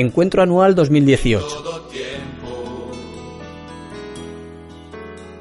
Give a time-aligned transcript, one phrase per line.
[0.00, 1.46] Encuentro Anual 2018.
[1.46, 2.90] Todo tiempo.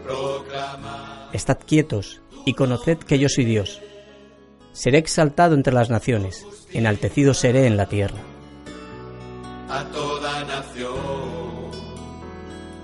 [0.04, 3.82] Proclama Estad quietos y conoced que yo soy Dios.
[4.72, 8.20] Seré exaltado entre las naciones, enaltecido seré en la tierra.
[9.70, 10.94] a toda nación.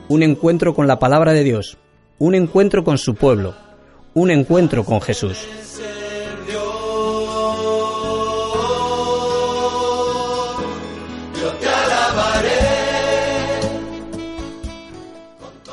[0.08, 1.78] Un encuentro con la palabra de Dios,
[2.20, 3.56] un encuentro con su pueblo,
[4.14, 5.48] un encuentro con Jesús.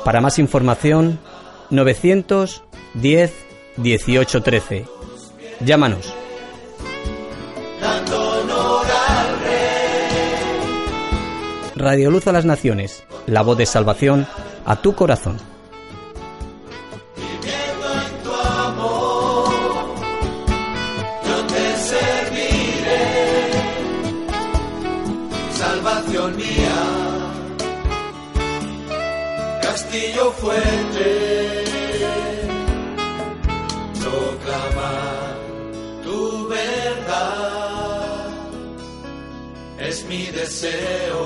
[0.03, 1.17] Para más información,
[1.69, 3.42] 910
[3.77, 4.85] 18 13.
[5.61, 6.13] Llámanos.
[11.75, 14.27] Radio Luz a las Naciones, la voz de salvación
[14.65, 15.37] a tu corazón.
[25.53, 26.75] Salvación mía.
[29.61, 30.82] Castillo fuerte.
[40.43, 41.25] Deseo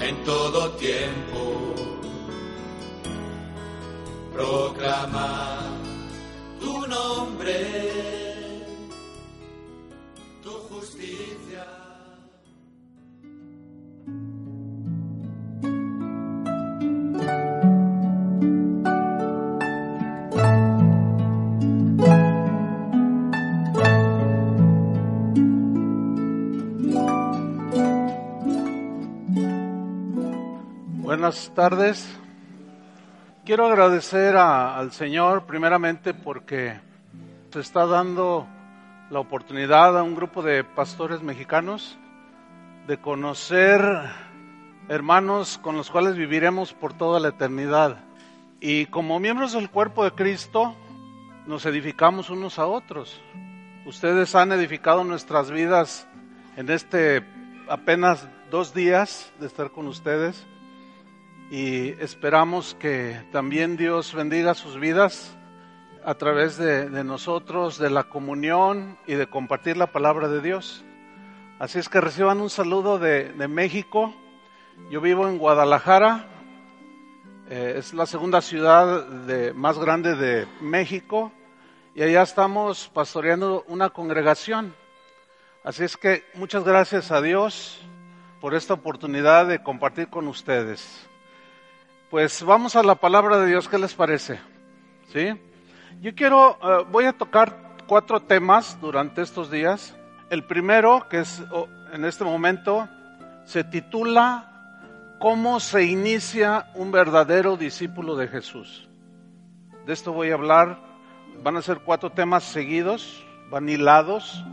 [0.00, 1.74] en todo tiempo
[4.32, 5.68] proclamar
[6.58, 8.25] tu nombre,
[31.06, 32.04] Buenas tardes.
[33.44, 36.80] Quiero agradecer al Señor primeramente porque
[37.52, 38.48] se está dando
[39.10, 41.96] la oportunidad a un grupo de pastores mexicanos
[42.88, 43.80] de conocer
[44.88, 47.98] hermanos con los cuales viviremos por toda la eternidad.
[48.58, 50.74] Y como miembros del cuerpo de Cristo
[51.46, 53.20] nos edificamos unos a otros.
[53.86, 56.08] Ustedes han edificado nuestras vidas
[56.56, 57.22] en este
[57.68, 60.44] apenas dos días de estar con ustedes
[61.50, 65.36] y esperamos que también Dios bendiga sus vidas
[66.04, 70.84] a través de, nosotros, de la comunión y de compartir la palabra de Dios.
[71.58, 74.14] Así es que reciban un saludo de, de México.
[74.90, 76.26] Yo vivo en Guadalajara,
[77.48, 81.32] eh, es la segunda ciudad de- más grande de México
[81.94, 84.74] y allá estamos pastoreando una congregación.
[85.64, 87.80] Así es que muchas gracias a Dios
[88.40, 91.08] por esta oportunidad de compartir con ustedes.
[92.10, 94.38] Pues vamos a la palabra de Dios, ¿qué les parece?
[95.12, 95.28] ¿Sí?
[96.00, 99.96] Yo quiero, eh, voy a tocar cuatro temas durante estos días.
[100.30, 101.42] El primero, que es
[101.92, 102.88] en este momento,
[103.44, 104.52] se titula
[105.18, 108.88] ¿Cómo se inicia un verdadero discípulo de Jesús?
[109.84, 110.78] De esto voy a hablar.
[111.42, 114.44] Van a ser cuatro temas seguidos, van hilados.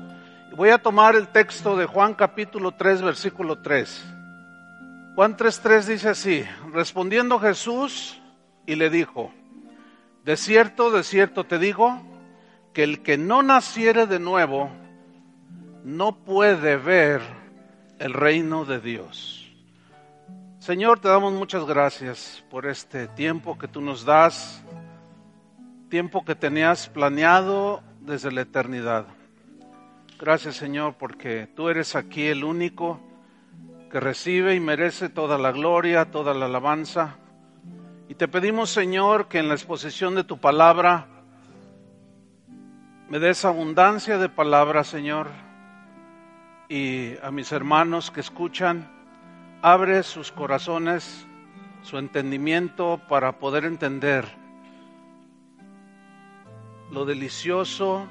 [0.56, 4.13] Voy a tomar el texto de Juan capítulo 3, versículo 3.
[5.16, 8.20] Juan 3:3 dice así, respondiendo Jesús
[8.66, 9.32] y le dijo,
[10.26, 12.02] de cierto, de cierto te digo,
[12.74, 14.72] que el que no naciere de nuevo
[15.84, 17.22] no puede ver
[18.00, 19.54] el reino de Dios.
[20.58, 24.64] Señor, te damos muchas gracias por este tiempo que tú nos das,
[25.90, 29.06] tiempo que tenías planeado desde la eternidad.
[30.18, 33.00] Gracias Señor porque tú eres aquí el único
[33.94, 37.18] que recibe y merece toda la gloria, toda la alabanza.
[38.10, 41.06] Y te pedimos, Señor, que en la exposición de tu palabra
[43.08, 45.28] me des abundancia de palabra, Señor.
[46.70, 48.90] Y a mis hermanos que escuchan,
[49.62, 51.28] abre sus corazones,
[51.84, 54.26] su entendimiento para poder entender
[56.90, 58.08] lo delicioso,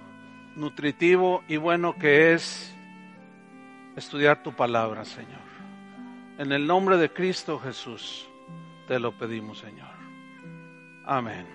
[0.54, 2.72] nutritivo y bueno que es
[3.96, 5.41] estudiar tu palabra, Señor.
[6.38, 8.26] En el nombre de Cristo Jesús
[8.88, 9.90] te lo pedimos, Señor.
[11.04, 11.46] Amén.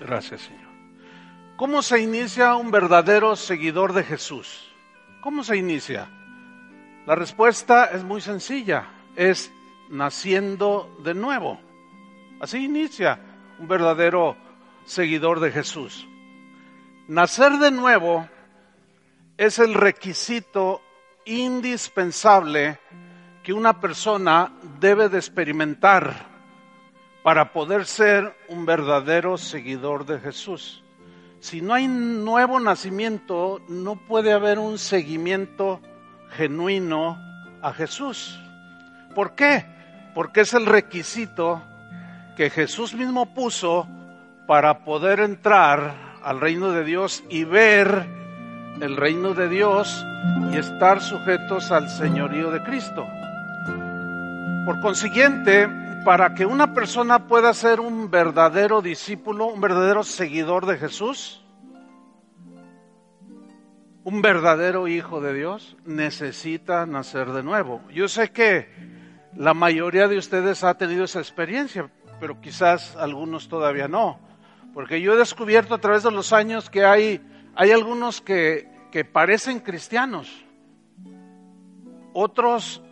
[0.00, 0.70] Gracias, Señor.
[1.56, 4.72] ¿Cómo se inicia un verdadero seguidor de Jesús?
[5.20, 6.08] ¿Cómo se inicia?
[7.06, 9.52] La respuesta es muy sencilla, es
[9.90, 11.60] naciendo de nuevo.
[12.40, 13.20] Así inicia
[13.58, 14.36] un verdadero
[14.84, 16.06] seguidor de Jesús.
[17.08, 18.26] Nacer de nuevo
[19.36, 20.80] es el requisito
[21.26, 22.78] indispensable
[23.42, 26.26] que una persona debe de experimentar
[27.22, 30.82] para poder ser un verdadero seguidor de Jesús.
[31.40, 35.80] Si no hay nuevo nacimiento, no puede haber un seguimiento
[36.30, 37.18] genuino
[37.62, 38.38] a Jesús.
[39.14, 39.64] ¿Por qué?
[40.14, 41.62] Porque es el requisito
[42.36, 43.88] que Jesús mismo puso
[44.46, 48.06] para poder entrar al reino de Dios y ver
[48.80, 50.04] el reino de Dios
[50.52, 53.06] y estar sujetos al señorío de Cristo.
[54.70, 55.68] Por consiguiente,
[56.04, 61.44] para que una persona pueda ser un verdadero discípulo, un verdadero seguidor de Jesús,
[64.04, 67.82] un verdadero hijo de Dios, necesita nacer de nuevo.
[67.92, 68.68] Yo sé que
[69.34, 71.90] la mayoría de ustedes ha tenido esa experiencia,
[72.20, 74.20] pero quizás algunos todavía no.
[74.72, 77.20] Porque yo he descubierto a través de los años que hay,
[77.56, 80.44] hay algunos que, que parecen cristianos,
[82.12, 82.84] otros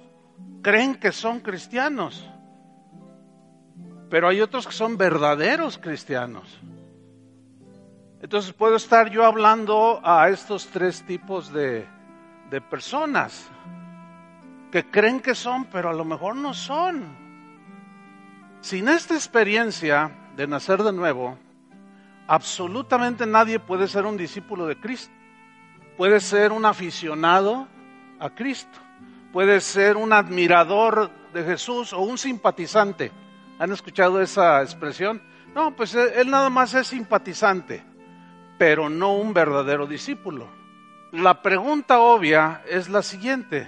[0.63, 2.29] creen que son cristianos,
[4.11, 6.59] pero hay otros que son verdaderos cristianos.
[8.21, 11.87] Entonces puedo estar yo hablando a estos tres tipos de,
[12.51, 13.49] de personas
[14.73, 17.17] que creen que son, pero a lo mejor no son.
[18.61, 21.39] Sin esta experiencia de nacer de nuevo,
[22.27, 25.15] absolutamente nadie puede ser un discípulo de Cristo.
[25.97, 27.67] Puede ser un aficionado
[28.19, 28.79] a Cristo.
[29.33, 33.13] Puede ser un admirador de Jesús o un simpatizante.
[33.59, 35.23] ¿Han escuchado esa expresión?
[35.55, 37.85] No, pues él nada más es simpatizante
[38.59, 40.49] pero no un verdadero discípulo.
[41.13, 43.67] La pregunta obvia es la siguiente.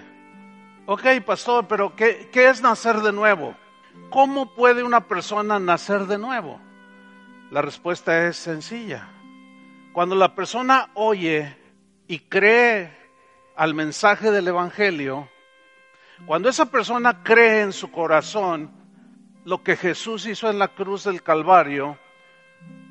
[0.87, 3.55] Ok, pastor, pero ¿qué, ¿qué, es nacer de nuevo?
[4.11, 6.61] ¿Cómo puede una persona nacer de nuevo?
[7.51, 9.09] La respuesta es sencilla.
[9.93, 11.57] Cuando la persona oye
[12.09, 12.93] y cree
[13.57, 15.29] al mensaje del Evangelio,
[16.27, 18.71] cuando esa persona cree en su corazón
[19.45, 21.99] lo que Jesús hizo en la cruz del Calvario,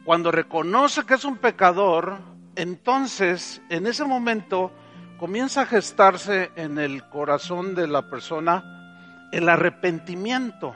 [0.04, 2.18] cuando reconoce que es un pecador,
[2.56, 4.72] entonces en ese momento
[5.18, 10.76] comienza a gestarse en el corazón de la persona el arrepentimiento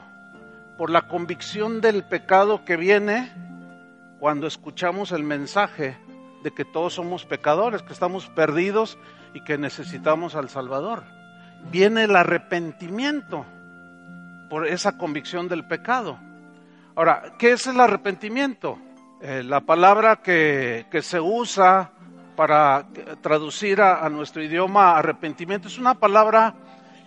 [0.78, 3.32] por la convicción del pecado que viene
[4.20, 5.98] cuando escuchamos el mensaje
[6.42, 8.98] de que todos somos pecadores, que estamos perdidos
[9.32, 11.04] y que necesitamos al Salvador.
[11.70, 13.44] Viene el arrepentimiento
[14.48, 16.18] por esa convicción del pecado.
[16.94, 18.78] Ahora, ¿qué es el arrepentimiento?
[19.20, 21.90] Eh, la palabra que, se usa
[22.36, 22.86] para
[23.20, 26.54] traducir a, nuestro idioma arrepentimiento es una palabra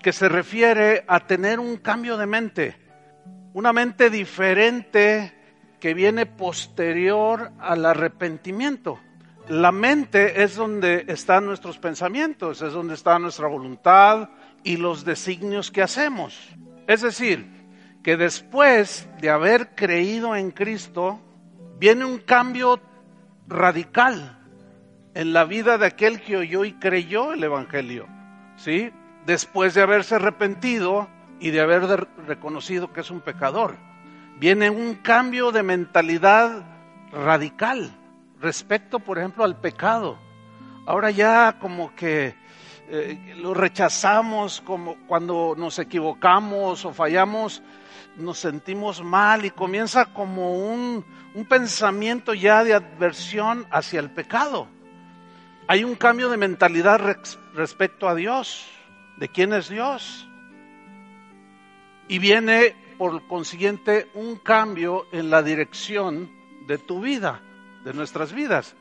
[0.01, 2.75] que se refiere a tener un cambio de mente,
[3.53, 5.33] una mente diferente
[5.79, 8.99] que viene posterior al arrepentimiento.
[9.49, 14.27] La mente es donde están nuestros pensamientos, es donde está nuestra voluntad
[14.67, 16.37] y los designios que hacemos.
[16.87, 17.47] Es decir,
[18.03, 21.21] que después de haber creído en Cristo,
[21.79, 22.81] viene un cambio
[23.47, 24.37] radical
[25.13, 28.07] en la vida de aquel que oyó y creyó el Evangelio.
[28.57, 28.91] ¿Sí?
[29.25, 31.07] Después de haberse arrepentido
[31.39, 33.77] y de haber reconocido que es un pecador.
[34.37, 36.65] Viene un cambio de mentalidad
[37.13, 37.89] radical
[38.41, 40.19] respecto, por ejemplo, al pecado.
[40.85, 42.35] Ahora ya como que
[42.89, 47.61] eh, lo rechazamos como cuando nos equivocamos o fallamos,
[48.15, 51.03] nos sentimos mal y comienza como un,
[51.33, 54.67] un pensamiento ya de adversión hacia el pecado.
[55.67, 57.01] Hay un cambio de mentalidad
[57.53, 58.65] respecto a Dios,
[59.17, 60.25] de quién es Dios.
[62.07, 66.31] Y viene, por consiguiente, un cambio en la dirección
[66.67, 67.41] de tu vida,
[67.83, 68.77] de nuestras vidas.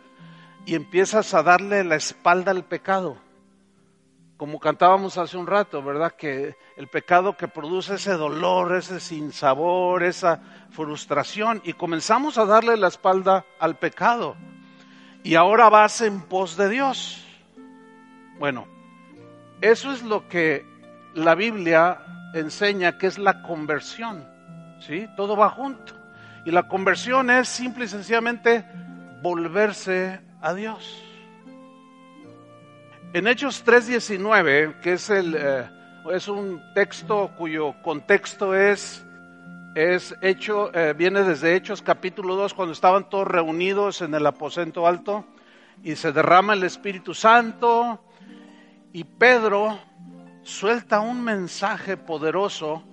[0.65, 3.26] Y empiezas a darle la espalda al pecado
[4.37, 6.13] como cantábamos hace un rato, ¿verdad?
[6.13, 10.41] Que el pecado que produce ese dolor, ese sinsabor, esa
[10.71, 14.37] frustración, y comenzamos a darle la espalda al pecado.
[15.23, 17.25] Y ahora vas en pos de Dios.
[18.39, 18.67] Bueno,
[19.61, 20.67] eso es lo que
[21.15, 24.25] la Biblia enseña que es la conversión.
[24.81, 25.09] ¿Sí?
[25.17, 25.95] Todo va junto.
[26.45, 28.65] Y la conversión es simple y sencillamente
[29.23, 31.06] volverse a Dios.
[33.17, 35.71] En Hechos 3:19, que es, el, eh,
[36.13, 39.07] es un texto cuyo contexto es,
[39.75, 44.87] es hecho, eh, viene desde Hechos capítulo 2, cuando estaban todos reunidos en el aposento
[44.87, 45.25] alto
[45.83, 48.05] y se derrama el Espíritu Santo
[48.93, 49.79] y Pedro
[50.43, 52.85] suelta un mensaje poderoso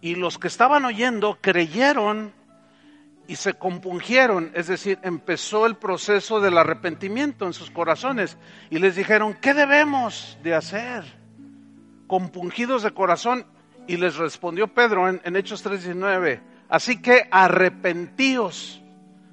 [0.00, 2.32] y los que estaban oyendo creyeron
[3.26, 8.36] y se compungieron, es decir, empezó el proceso del arrepentimiento en sus corazones
[8.70, 11.04] y les dijeron, ¿qué debemos de hacer?
[12.06, 13.46] Compungidos de corazón
[13.86, 18.82] y les respondió Pedro en, en Hechos 3:19, así que arrepentíos.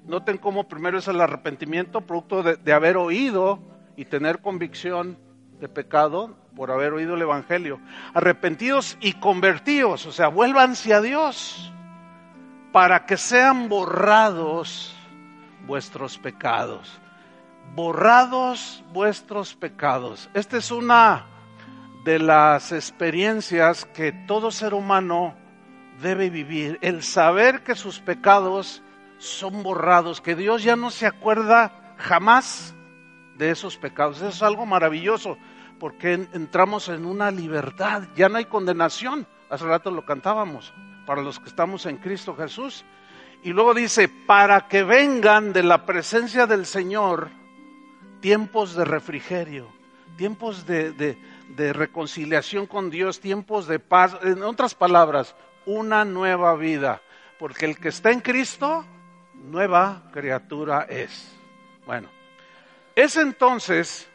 [0.05, 3.59] Noten cómo primero es el arrepentimiento, producto de, de haber oído
[3.95, 5.17] y tener convicción
[5.59, 7.79] de pecado por haber oído el Evangelio.
[8.13, 11.71] Arrepentidos y convertidos, o sea, vuélvanse a Dios
[12.71, 14.95] para que sean borrados
[15.65, 16.99] vuestros pecados.
[17.75, 20.29] Borrados vuestros pecados.
[20.33, 21.25] Esta es una
[22.03, 25.35] de las experiencias que todo ser humano
[26.01, 26.79] debe vivir.
[26.81, 28.81] El saber que sus pecados
[29.19, 32.73] son borrados, que Dios ya no se acuerda jamás
[33.37, 34.17] de esos pecados.
[34.17, 35.37] Eso es algo maravilloso
[35.79, 39.27] porque entramos en una libertad, ya no hay condenación.
[39.49, 40.73] Hace rato lo cantábamos
[41.05, 42.85] para los que estamos en Cristo Jesús.
[43.43, 47.29] Y luego dice, para que vengan de la presencia del Señor
[48.19, 49.67] tiempos de refrigerio,
[50.15, 57.01] tiempos de, de, reconciliación con Dios, tiempos de paz, en otras palabras, una nueva vida.
[57.39, 58.85] Porque el que está en Cristo,
[59.33, 61.35] nueva criatura es.
[61.87, 62.09] Bueno,
[62.95, 64.07] es entonces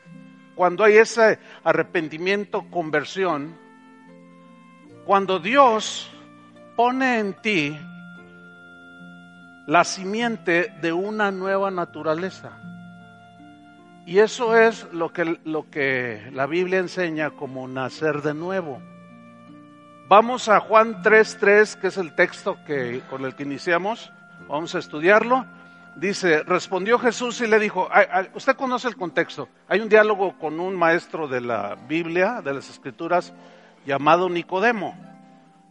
[0.54, 3.58] cuando hay ese arrepentimiento, conversión,
[5.04, 6.10] cuando Dios
[6.76, 7.78] pone en ti
[9.66, 12.52] la simiente de una nueva naturaleza.
[14.06, 18.80] Y eso es lo que, lo que la Biblia enseña como nacer de nuevo.
[20.08, 24.12] Vamos a Juan 3.3, que es el texto que, con el que iniciamos.
[24.48, 25.44] Vamos a estudiarlo.
[25.96, 27.88] Dice, respondió Jesús y le dijo,
[28.34, 29.48] usted conoce el contexto.
[29.66, 33.32] Hay un diálogo con un maestro de la Biblia, de las Escrituras,
[33.84, 35.15] llamado Nicodemo.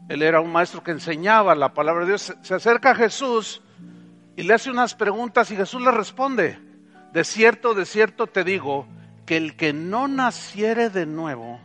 [0.07, 2.35] Él era un maestro que enseñaba la palabra de Dios.
[2.41, 3.61] Se acerca a Jesús
[4.35, 6.59] y le hace unas preguntas y Jesús le responde,
[7.11, 8.87] de cierto, de cierto te digo,
[9.25, 11.59] que el que no naciere de nuevo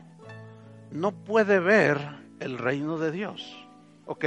[0.91, 1.99] no puede ver
[2.41, 3.57] el reino de Dios.
[4.07, 4.25] Ok,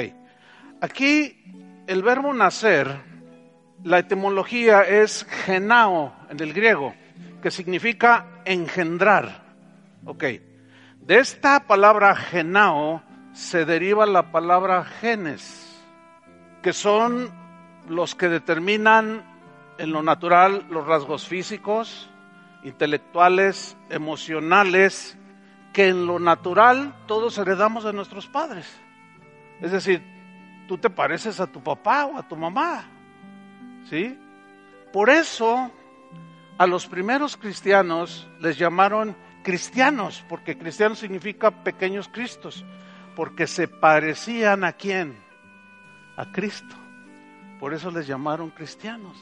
[0.82, 1.44] aquí
[1.88, 3.02] el verbo nacer,
[3.84, 6.94] la etimología es genao en el griego,
[7.42, 9.44] que significa engendrar.
[10.06, 10.24] Ok,
[11.00, 13.02] de esta palabra genao
[13.34, 15.84] se deriva la palabra genes,
[16.62, 17.32] que son
[17.90, 19.24] los que determinan
[19.80, 22.10] en lo natural los rasgos físicos,
[22.64, 25.18] intelectuales, emocionales,
[25.74, 28.72] que en lo natural todos heredamos de nuestros padres.
[29.62, 30.04] Es decir,
[30.68, 32.86] tú te pareces a tu papá o a tu mamá.
[33.90, 34.18] ¿Sí?
[34.94, 35.72] Por eso
[36.60, 42.64] a los primeros cristianos les llamaron cristianos, porque cristiano significa pequeños cristos
[43.16, 45.18] porque se parecían a quién?
[46.18, 46.76] A Cristo.
[47.60, 49.18] Por eso les llamaron cristianos.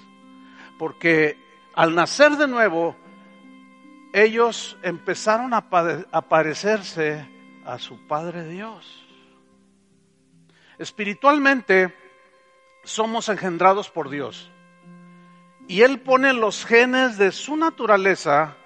[0.77, 1.38] Porque
[1.75, 2.95] al nacer de nuevo,
[4.13, 7.27] ellos empezaron a, parecerse
[7.65, 9.05] a su Padre Dios.
[10.77, 11.95] Espiritualmente
[12.83, 14.51] somos engendrados por Dios.
[15.67, 18.57] Y Él pone los genes de su naturaleza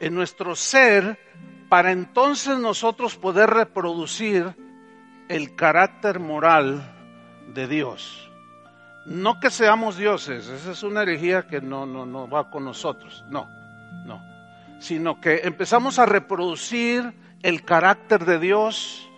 [0.00, 1.18] en nuestro ser
[1.68, 4.56] para entonces nosotros poder reproducir
[5.28, 6.82] el carácter moral
[7.54, 8.30] de Dios.
[9.06, 13.24] No que seamos dioses, esa es una herejía que no, no, no va con nosotros,
[13.30, 13.48] no,
[14.04, 14.22] no,
[14.80, 19.08] sino que empezamos a reproducir el carácter de Dios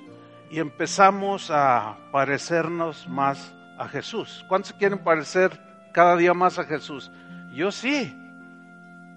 [0.51, 4.45] y empezamos a parecernos más a Jesús.
[4.49, 5.59] ¿Cuántos quieren parecer
[5.93, 7.11] cada día más a Jesús?
[7.53, 8.15] Yo sí.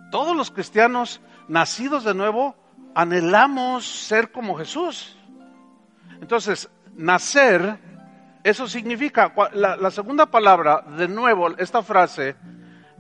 [0.09, 2.55] Todos los cristianos nacidos de nuevo
[2.95, 5.17] anhelamos ser como Jesús.
[6.21, 7.77] Entonces, nacer,
[8.43, 12.35] eso significa, la, segunda palabra, de nuevo, esta frase,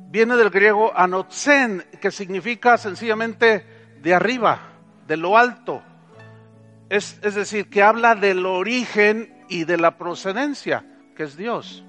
[0.09, 3.65] viene del griego anotzen, que significa sencillamente
[4.01, 4.59] de arriba,
[5.07, 5.81] de lo alto.
[6.89, 10.85] Es, es decir, que habla del origen y de la procedencia,
[11.15, 11.83] que es Dios.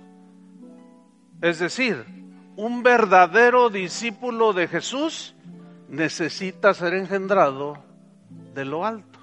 [1.43, 2.05] Es decir,
[2.57, 5.35] un verdadero discípulo de Jesús
[5.89, 7.83] necesita ser engendrado
[8.55, 9.14] de lo alto.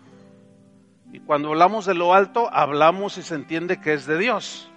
[1.13, 4.69] Y cuando hablamos de lo alto, hablamos y se entiende que es de Dios.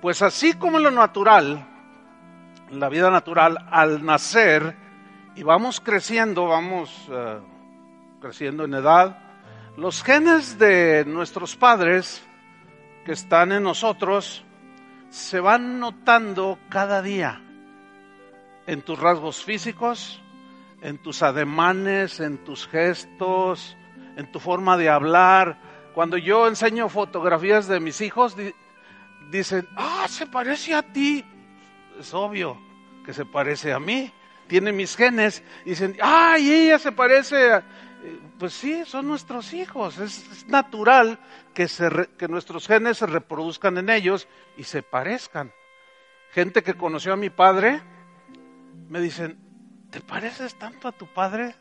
[0.00, 1.66] Pues así como lo natural,
[2.70, 4.74] la vida natural, al nacer
[5.36, 7.38] y vamos creciendo, vamos eh,
[8.20, 9.18] creciendo en edad,
[9.76, 12.26] los genes de nuestros padres
[13.04, 14.44] que están en nosotros
[15.10, 17.42] se van notando cada día
[18.66, 20.20] en tus rasgos físicos,
[20.80, 23.76] en tus ademanes, en tus gestos,
[24.16, 25.58] en tu forma de hablar.
[25.94, 28.36] Cuando yo enseño fotografías de mis hijos,
[29.30, 31.24] dicen, ah, se parece a ti.
[31.98, 32.58] Es obvio
[33.04, 34.12] que se parece a mí.
[34.46, 35.42] Tiene mis genes.
[35.64, 37.64] Dicen, ay, ella se parece a...
[38.38, 39.98] Pues sí, son nuestros hijos.
[39.98, 41.18] Es, natural
[41.54, 41.88] que, se
[42.18, 44.26] que nuestros genes se reproduzcan en ellos
[44.56, 45.52] y se parezcan.
[46.32, 47.82] Gente que conoció a mi padre
[48.88, 49.38] me dicen,
[49.90, 51.54] ¿te pareces tanto a tu padre?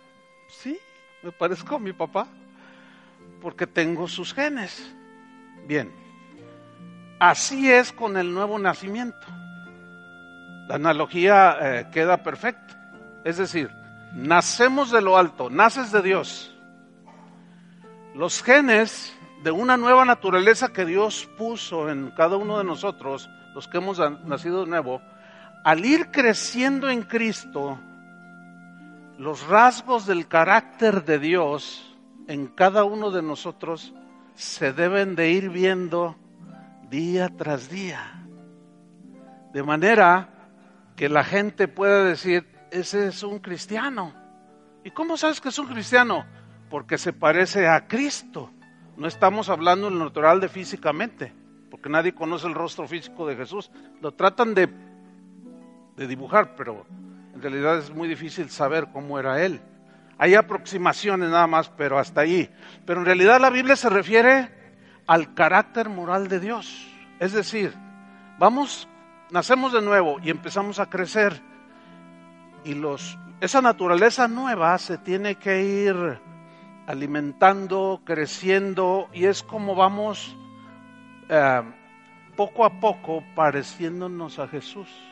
[0.48, 0.80] Sí,
[1.24, 2.28] me parezco a mi papá,
[3.42, 4.94] porque tengo sus genes.
[5.68, 5.92] Bien,
[7.20, 9.28] así es con el nuevo nacimiento.
[10.68, 13.22] La analogía eh, queda perfecta.
[13.24, 13.70] Es decir,
[14.14, 16.56] nacemos de lo alto, naces de Dios.
[18.16, 19.14] Los genes
[19.44, 24.00] de una nueva naturaleza que Dios puso en cada uno de nosotros, los que hemos
[24.26, 25.02] nacido de nuevo,
[25.64, 27.80] al ir creciendo en Cristo,
[29.18, 31.96] los rasgos del carácter de Dios
[32.28, 33.94] en cada uno de nosotros
[34.36, 36.16] se deben de ir viendo
[36.90, 38.26] día tras día.
[39.54, 40.30] De manera
[40.96, 44.14] que la gente pueda decir, ese es un cristiano.
[44.84, 46.26] ¿Y cómo sabes que es un cristiano?
[46.70, 48.52] Porque se parece a Cristo.
[48.98, 51.34] No estamos hablando en lo natural de físicamente,
[51.70, 53.72] porque nadie conoce el rostro físico de Jesús.
[54.02, 54.70] Lo tratan de,
[55.96, 56.86] de dibujar, pero
[57.48, 59.60] en realidad es muy difícil saber cómo era él.
[60.20, 62.48] Hay aproximaciones nada más, pero hasta ahí.
[62.86, 64.50] Pero en realidad la Biblia se refiere
[65.08, 66.88] al carácter moral de Dios.
[67.20, 67.74] Es decir,
[68.38, 68.88] vamos,
[69.32, 71.42] nacemos de nuevo y empezamos a crecer.
[72.64, 76.20] Y los, esa naturaleza nueva se tiene que ir
[76.86, 80.36] alimentando, creciendo, y es como vamos
[81.30, 81.62] eh,
[82.36, 85.11] poco a poco pareciéndonos a Jesús.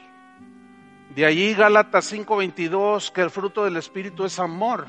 [1.10, 4.86] De allí Gálatas 5:22, que el fruto del Espíritu es amor.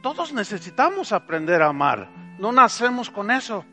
[0.00, 2.08] Todos necesitamos aprender a amar.
[2.38, 3.64] No nacemos con eso.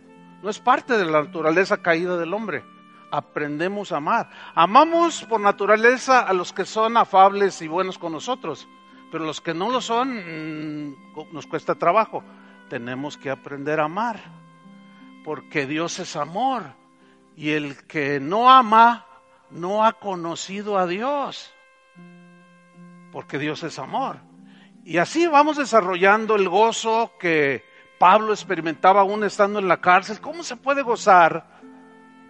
[0.44, 2.66] No es parte de la naturaleza caída del hombre.
[3.12, 4.30] Aprendemos a amar.
[4.54, 8.68] Amamos por naturaleza a los que son afables y buenos con nosotros.
[9.10, 10.96] Pero los que no lo son, mm,
[11.32, 12.24] nos cuesta trabajo.
[12.70, 14.20] Tenemos que aprender a amar.
[15.24, 16.74] Porque Dios es amor.
[17.38, 19.06] Y el que no ama,
[19.50, 21.54] no ha conocido a Dios
[23.12, 24.18] porque Dios es amor.
[24.84, 27.64] Y así vamos desarrollando el gozo que
[28.00, 30.20] Pablo experimentaba aún estando en la cárcel.
[30.22, 31.46] ¿Cómo se puede gozar?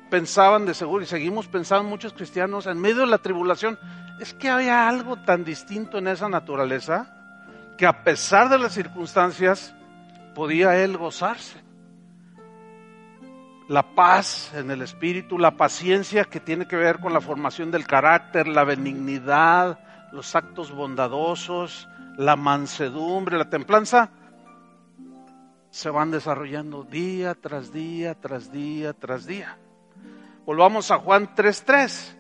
[0.10, 3.78] Pensaban de seguro y seguimos pensando muchos cristianos en medio de la tribulación.
[4.20, 7.16] Es que había algo tan distinto en esa naturaleza
[7.78, 9.74] que a pesar de las circunstancias
[10.34, 11.62] podía él gozarse.
[13.70, 17.86] La paz en el espíritu, la paciencia que tiene que ver con la formación del
[17.86, 19.80] carácter, la benignidad,
[20.12, 24.12] los actos bondadosos, la mansedumbre, la templanza,
[25.70, 29.58] se van desarrollando día tras día, tras día, tras día.
[30.46, 32.16] Volvamos a Juan 3.3,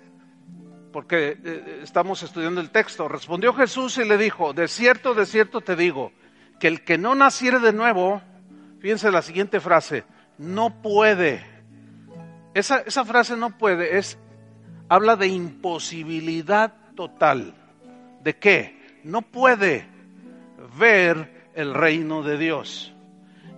[0.94, 3.08] porque eh, eh, estamos estudiando el texto.
[3.08, 6.12] Respondió Jesús y le dijo, de cierto, de cierto te digo,
[6.60, 8.22] que el que no naciere de nuevo,
[8.80, 10.04] fíjense la siguiente frase,
[10.38, 11.44] no puede.
[12.54, 14.20] Esa, esa frase no puede, es,
[14.90, 17.56] habla de imposibilidad total.
[18.24, 19.00] ¿De qué?
[19.04, 19.88] No puede
[20.78, 22.94] ver el reino de Dios.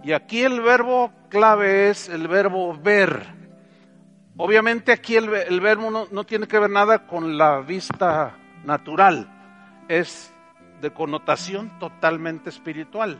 [0.04, 3.26] Y aquí el verbo clave es el verbo ver.
[4.38, 9.30] Obviamente aquí el, verbo no, tiene que ver nada con la vista natural,
[9.88, 10.34] es
[10.82, 13.20] de connotación totalmente espiritual.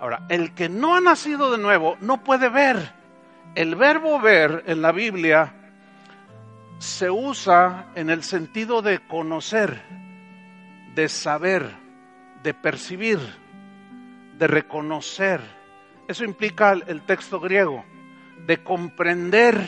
[0.00, 2.92] Ahora, el que no ha nacido de nuevo no puede ver.
[3.56, 5.54] El verbo ver en la Biblia
[6.78, 9.82] se usa en el sentido de conocer
[10.98, 11.76] de saber,
[12.42, 13.20] de percibir,
[14.36, 15.40] de reconocer.
[16.08, 17.84] Eso implica el texto griego,
[18.48, 19.64] de comprender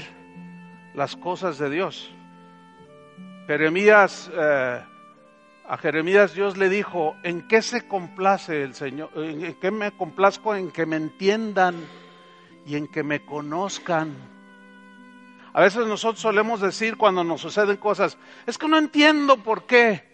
[0.92, 2.12] las cosas de Dios.
[3.46, 4.82] Jeremías, eh,
[5.68, 9.10] a Jeremías Dios le dijo, ¿en qué se complace el Señor?
[9.14, 10.56] ¿En qué me complazco?
[10.56, 11.76] En que me entiendan
[12.66, 14.16] y en que me conozcan.
[15.52, 20.09] A veces nosotros solemos decir cuando nos suceden cosas, es que no entiendo por qué.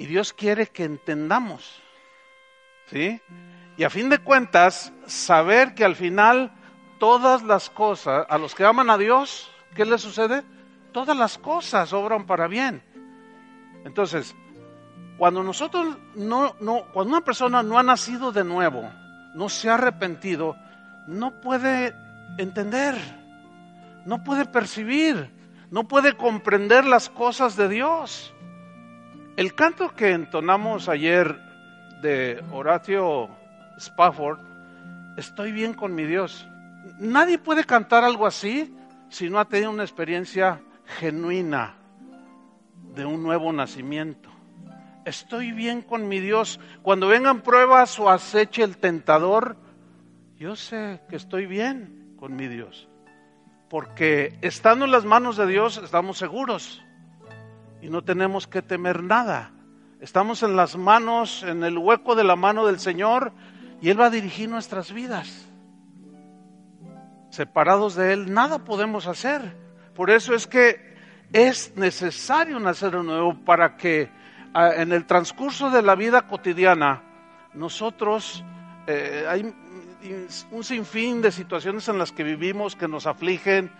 [0.00, 1.78] Y Dios quiere que entendamos.
[2.86, 3.20] ¿Sí?
[3.76, 6.52] Y a fin de cuentas, saber que al final
[6.98, 10.42] todas las cosas, a los que aman a Dios, ¿qué les sucede?
[10.92, 12.82] Todas las cosas obran para bien.
[13.84, 14.34] Entonces,
[15.18, 18.90] cuando nosotros no, no, cuando una persona no ha nacido de nuevo,
[19.34, 20.56] no se ha arrepentido,
[21.08, 21.94] no puede
[22.38, 22.96] entender,
[24.06, 25.30] no puede percibir,
[25.70, 28.32] no puede comprender las cosas de Dios.
[29.36, 31.38] El canto que entonamos ayer
[32.02, 33.30] de Horacio
[33.78, 34.38] Spafford,
[35.16, 36.46] estoy bien con mi Dios.
[36.98, 38.74] Nadie puede cantar algo así
[39.08, 40.60] si no ha tenido una experiencia
[40.98, 41.76] genuina
[42.94, 44.28] de un nuevo nacimiento.
[45.04, 46.60] Estoy bien con mi Dios.
[46.82, 49.56] Cuando vengan pruebas o aceche el tentador,
[50.36, 52.88] yo sé que estoy bien con mi Dios.
[53.70, 56.82] Porque estando en las manos de Dios estamos seguros
[57.82, 59.52] y no tenemos que temer nada.
[60.00, 63.32] Estamos en las manos, en el hueco de la mano del Señor
[63.80, 65.46] y Él va a dirigir nuestras vidas.
[67.30, 69.56] Separados de Él, nada podemos hacer.
[69.94, 70.96] Por eso es que
[71.32, 74.10] es necesario nacer de nuevo para que
[74.52, 77.02] ah, en el transcurso de la vida cotidiana
[77.54, 78.44] nosotros
[78.86, 79.54] eh, hay
[80.50, 83.70] un sinfín de situaciones en las que vivimos que nos afligen,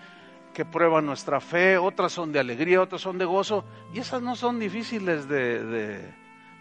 [0.53, 4.37] que prueban nuestra fe, otras son de alegría, otras son de gozo, y esas no
[4.37, 6.13] son difíciles de,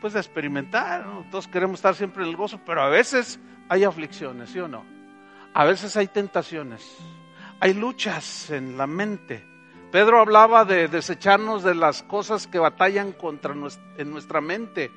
[0.02, 1.06] pues de experimentar.
[1.32, 4.86] Todos queremos estar siempre en el gozo, pero a veces hay aflicciones, ¿sí o no?
[5.54, 6.98] A veces hay tentaciones,
[7.60, 9.46] hay luchas en la mente.
[9.92, 13.56] Pedro hablaba de desecharnos de las cosas que batallan contra
[13.98, 14.92] en nuestra mente.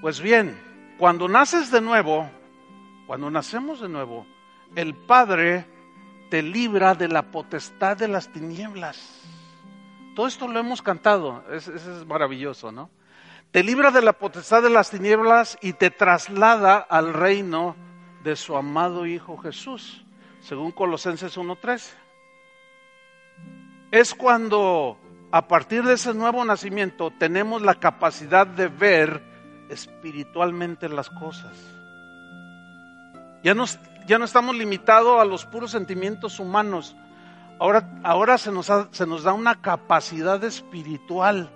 [0.00, 0.56] Pues bien,
[0.96, 2.30] cuando naces de nuevo,
[3.08, 4.24] cuando nacemos de nuevo,
[4.76, 5.66] el Padre
[6.30, 9.20] te libra de la potestad de las tinieblas.
[10.14, 12.88] Todo esto lo hemos cantado, eso es, maravilloso, ¿no?
[13.50, 17.74] Te libra de la potestad de las tinieblas y te traslada al reino
[18.22, 20.04] de su amado Hijo Jesús,
[20.40, 21.90] según Colosenses 1.13.
[23.90, 24.98] Es cuando
[25.32, 29.20] a partir de ese nuevo nacimiento tenemos la capacidad de ver
[29.68, 31.56] espiritualmente las cosas.
[33.42, 33.54] Ya,
[34.10, 36.96] ya no estamos limitados a los puros sentimientos humanos.
[37.60, 41.48] Ahora, ahora se, nos se nos da una capacidad espiritual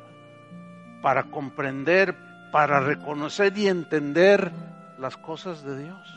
[1.02, 2.16] para comprender,
[2.52, 4.52] para reconocer y entender
[5.00, 6.14] las cosas de Dios.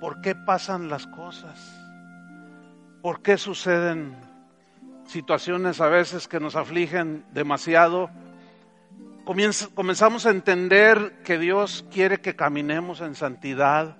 [0.00, 1.60] ¿Por qué pasan las cosas?
[3.02, 4.16] ¿Por qué suceden
[5.04, 8.08] situaciones a veces que nos afligen demasiado?
[9.74, 13.98] comenzamos a entender que Dios quiere que caminemos en santidad.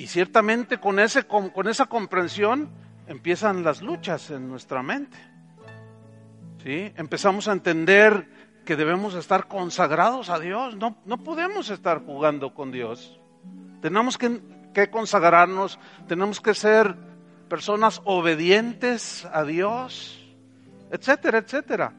[0.00, 2.70] Y ciertamente con, ese, con, esa comprensión
[3.06, 5.18] empiezan las luchas en nuestra mente.
[6.64, 6.90] ¿Sí?
[6.96, 8.26] Empezamos a entender
[8.64, 10.74] que debemos estar consagrados a Dios.
[10.76, 13.20] No, no podemos estar jugando con Dios.
[13.82, 14.40] Tenemos que,
[14.72, 16.96] que consagrarnos, tenemos que ser
[17.50, 20.18] personas obedientes a Dios,
[20.90, 21.92] etcétera, etcétera.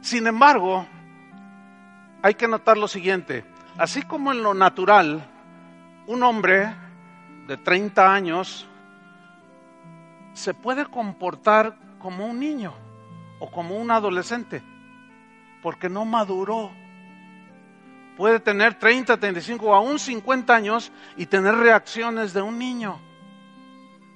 [0.00, 0.86] Sin embargo,
[2.22, 3.44] hay que notar lo siguiente,
[3.76, 5.28] así como en lo natural,
[6.06, 6.82] un hombre
[7.46, 8.66] de 30 años
[10.32, 12.74] se puede comportar como un niño
[13.38, 14.62] o como un adolescente,
[15.62, 16.70] porque no maduró.
[18.16, 23.00] Puede tener 30, 35 o aún 50 años y tener reacciones de un niño,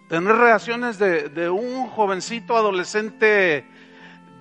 [0.08, 3.66] tener reacciones de, de un jovencito adolescente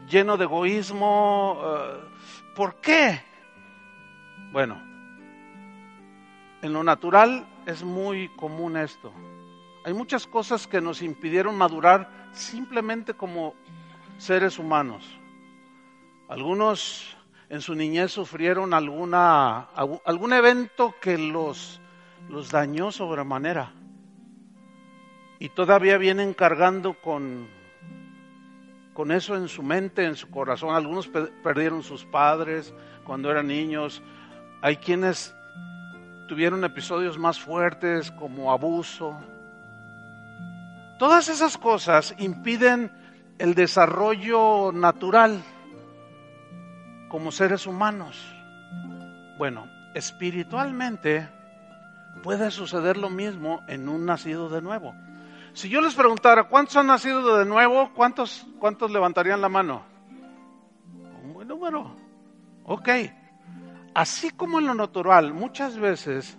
[0.08, 1.60] lleno de egoísmo.
[1.64, 3.22] Eh, ¿Por qué?
[4.52, 4.82] Bueno,
[6.62, 9.12] en lo natural es muy común esto.
[9.84, 13.56] Hay muchas cosas que nos impidieron madurar simplemente como
[14.18, 15.06] seres humanos.
[16.30, 17.18] Algunos
[17.50, 19.68] en su niñez sufrieron alguna,
[20.06, 21.82] algún evento que los,
[22.52, 23.74] dañó sobremanera.
[25.40, 27.50] Y todavía vienen cargando con
[29.12, 30.74] eso en su mente, en su corazón.
[30.74, 31.10] Algunos
[31.44, 34.02] perdieron sus padres cuando eran niños.
[34.62, 35.37] Hay quienes
[36.28, 39.18] tuvieron episodios más fuertes como abuso.
[41.00, 42.92] Todas esas cosas impiden
[43.40, 45.42] el desarrollo natural
[47.10, 48.18] como seres humanos.
[49.38, 51.30] Bueno, espiritualmente
[52.24, 54.94] puede suceder lo mismo en un nacido de nuevo.
[55.54, 57.92] Si yo les preguntara, ¿cuántos han nacido de nuevo?
[57.96, 59.84] ¿Cuántos, cuántos levantarían la mano?
[61.24, 61.96] Un buen número.
[62.64, 62.90] Ok.
[63.98, 66.38] Así como en lo natural, muchas veces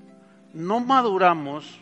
[0.55, 1.81] no maduramos.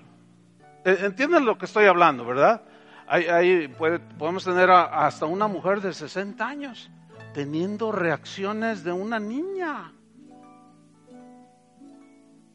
[0.86, 2.62] E, ¿Entienden lo que estoy hablando, verdad?
[3.06, 3.68] Ahí,
[4.16, 6.90] podemos tener hasta una mujer de 60 años
[7.34, 9.92] teniendo reacciones de una niña.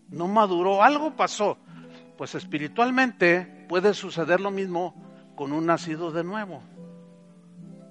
[0.09, 1.59] No maduró, algo pasó.
[2.17, 4.95] Pues espiritualmente puede suceder lo mismo
[5.35, 6.63] con un nacido de nuevo.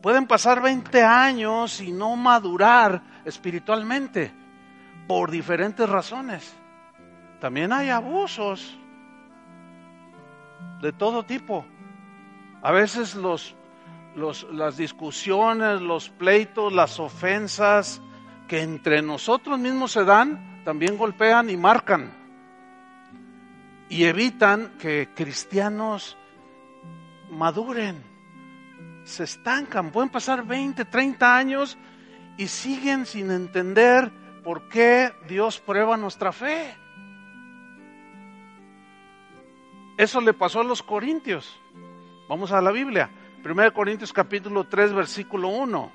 [0.02, 4.39] Pueden pasar 20 años y no madurar espiritualmente
[5.10, 6.54] por diferentes razones.
[7.40, 8.78] También hay abusos
[10.80, 11.66] de todo tipo.
[12.62, 13.56] A veces los,
[14.52, 18.00] las discusiones, los pleitos, las ofensas
[18.46, 22.12] que entre nosotros mismos se dan, también golpean y marcan.
[23.88, 26.16] Y evitan que cristianos
[27.32, 28.00] maduren
[29.02, 31.76] se estancan, pueden pasar 20, 30 años
[32.38, 36.74] y siguen sin entender por qué Dios prueba nuestra fe.
[39.96, 41.58] Eso le pasó a los corintios.
[42.28, 43.10] Vamos a la Biblia.
[43.44, 45.92] 1 Corintios capítulo 3 versículo 1.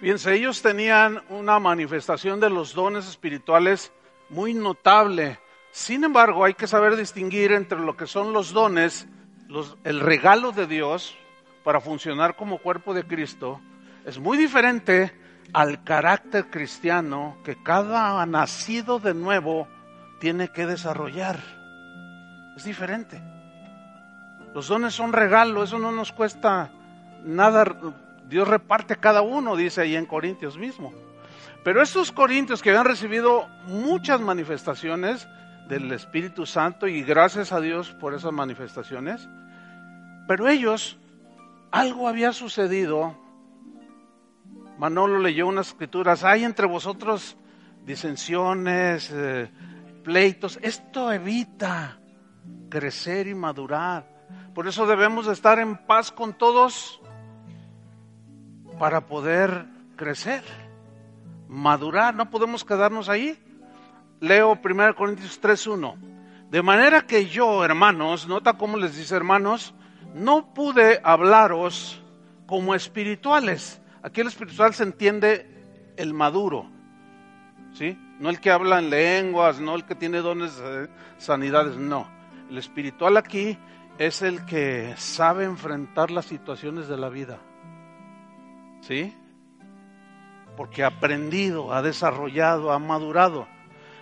[0.00, 3.92] Fíjense, ellos tenían una manifestación de los dones espirituales
[4.30, 5.38] muy notable.
[5.72, 9.06] Sin embargo, hay que saber distinguir entre lo que son los dones,
[9.84, 11.16] el regalo de Dios,
[11.64, 13.60] para funcionar como cuerpo de Cristo
[14.04, 15.12] es muy diferente
[15.52, 19.68] al carácter cristiano que cada nacido de nuevo
[20.20, 21.38] tiene que desarrollar.
[22.56, 23.20] Es diferente.
[24.54, 26.70] Los dones son regalo, eso no nos cuesta
[27.24, 27.64] nada.
[28.28, 30.92] Dios reparte cada uno, dice ahí en Corintios mismo.
[31.64, 35.28] Pero estos corintios que habían recibido muchas manifestaciones
[35.68, 39.28] del Espíritu Santo y gracias a Dios por esas manifestaciones,
[40.26, 40.98] pero ellos
[41.70, 43.16] algo había sucedido.
[44.80, 47.36] Manolo leyó unas escrituras, hay entre vosotros
[47.84, 49.50] disensiones, eh,
[50.02, 50.58] pleitos.
[50.62, 51.98] Esto evita
[52.70, 54.06] crecer y madurar.
[54.54, 56.98] Por eso debemos estar en paz con todos
[58.78, 59.66] para poder
[59.96, 60.42] crecer,
[61.46, 62.14] madurar.
[62.14, 63.38] No podemos quedarnos ahí.
[64.18, 65.94] Leo 1 Corintios 3.1.
[66.48, 69.74] De manera que yo, hermanos, nota cómo les dice hermanos,
[70.14, 72.02] no pude hablaros
[72.46, 73.76] como espirituales.
[74.02, 76.66] Aquí el espiritual se entiende el maduro,
[77.74, 77.98] ¿sí?
[78.18, 82.08] No el que habla en lenguas, no el que tiene dones de sanidades, no.
[82.48, 83.58] El espiritual aquí
[83.98, 87.38] es el que sabe enfrentar las situaciones de la vida,
[88.80, 89.14] ¿sí?
[90.56, 93.46] Porque ha aprendido, ha desarrollado, ha madurado.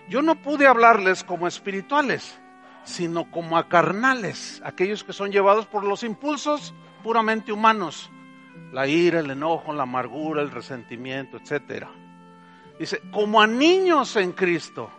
[0.09, 2.39] Yo no pude hablarles como espirituales
[2.83, 8.09] sino como a carnales, aquellos que son llevados por los impulsos puramente humanos,
[8.71, 11.87] la ira, el enojo, la amargura, el resentimiento, etc.
[12.79, 14.89] Dice, como a niños en Cristo.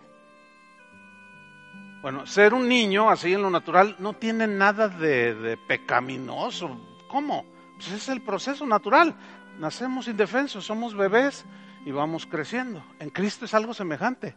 [2.03, 6.81] Bueno, ser un niño así en lo natural no tiene nada de, pecaminoso.
[7.09, 7.45] ¿Cómo?
[7.77, 9.15] Pues es el proceso natural.
[9.59, 11.45] Nacemos indefensos, somos bebés
[11.85, 12.83] y vamos creciendo.
[12.99, 14.35] En Cristo es algo semejante.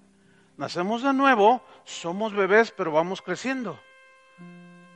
[0.57, 3.79] Nacemos de nuevo, somos bebés, pero vamos creciendo.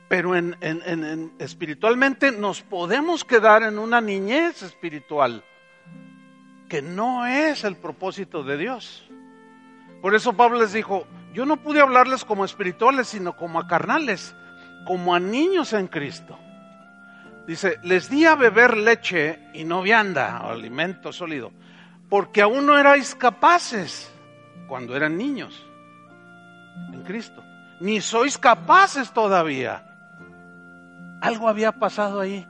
[0.08, 5.44] Pero en, espiritualmente nos podemos quedar en una niñez espiritual,
[6.68, 9.04] que no es el propósito de Dios.
[10.00, 14.34] Por eso Pablo les dijo, yo no pude hablarles como espirituales, sino como a carnales,
[14.86, 16.38] como a niños en Cristo.
[17.46, 21.50] Dice, les di a beber leche y no vianda, o alimento sólido,
[22.08, 24.10] porque aún no erais capaces
[24.68, 25.66] cuando eran niños
[26.92, 27.42] en Cristo.
[27.80, 29.87] Ni sois capaces todavía.
[31.20, 32.46] Algo había pasado ahí.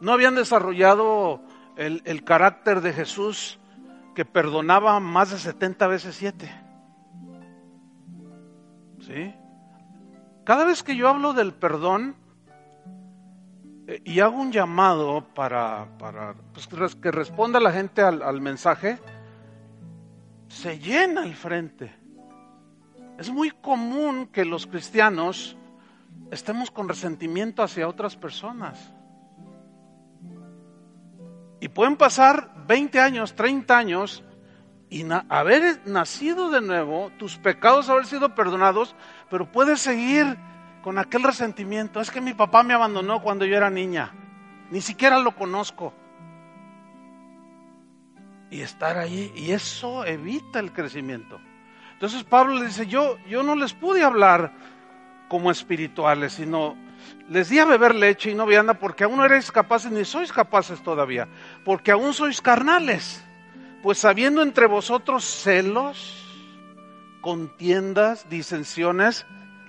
[0.00, 1.42] No habían desarrollado
[1.76, 3.58] el, el carácter de Jesús
[4.14, 6.50] que perdonaba más de 70 veces 7.
[9.00, 9.34] ¿Sí?
[10.44, 12.16] Cada vez que yo hablo del perdón
[13.86, 18.98] eh, y hago un llamado para, para pues, que responda la gente al, al mensaje,
[20.48, 21.94] se llena el frente.
[23.18, 25.56] Es muy común que los cristianos
[26.30, 28.92] estemos con resentimiento hacia otras personas.
[31.60, 34.24] Y pueden pasar 20 años, 30 años
[34.88, 38.96] y haber nacido de nuevo, tus pecados haber sido perdonados,
[39.28, 40.38] pero puedes seguir
[40.82, 42.00] con aquel resentimiento.
[42.00, 44.12] Es que mi papá me abandonó cuando yo era niña.
[44.70, 45.92] Ni siquiera lo conozco
[48.50, 49.32] y estar ahí.
[49.36, 51.40] Y eso evita el crecimiento.
[51.92, 54.52] Entonces Pablo le dice, yo, yo no les pude hablar
[55.30, 56.76] como espirituales, sino
[57.28, 60.32] les di a beber leche y no vianda porque aún no eres capaces, ni sois
[60.32, 61.28] capaces todavía,
[61.64, 63.24] porque aún sois carnales.
[63.80, 66.26] Pues habiendo entre vosotros celos,
[67.20, 69.24] contiendas, disensiones,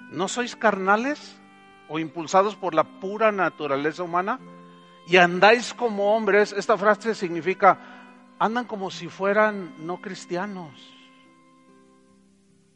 [0.09, 1.39] ¿no sois carnales
[1.87, 4.39] o impulsados por la pura naturaleza humana?
[5.07, 7.77] Y andáis como hombres, esta frase significa
[8.39, 11.00] andan como si fueran no cristianos.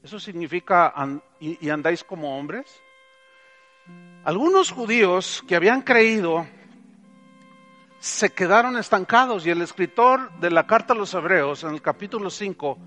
[0.06, 0.94] Eso significa,
[1.40, 2.80] y, andáis como hombres.
[4.24, 6.46] Algunos judíos que habían creído
[7.98, 12.30] se quedaron estancados y el escritor de la carta a los hebreos en el capítulo
[12.30, 12.78] 5,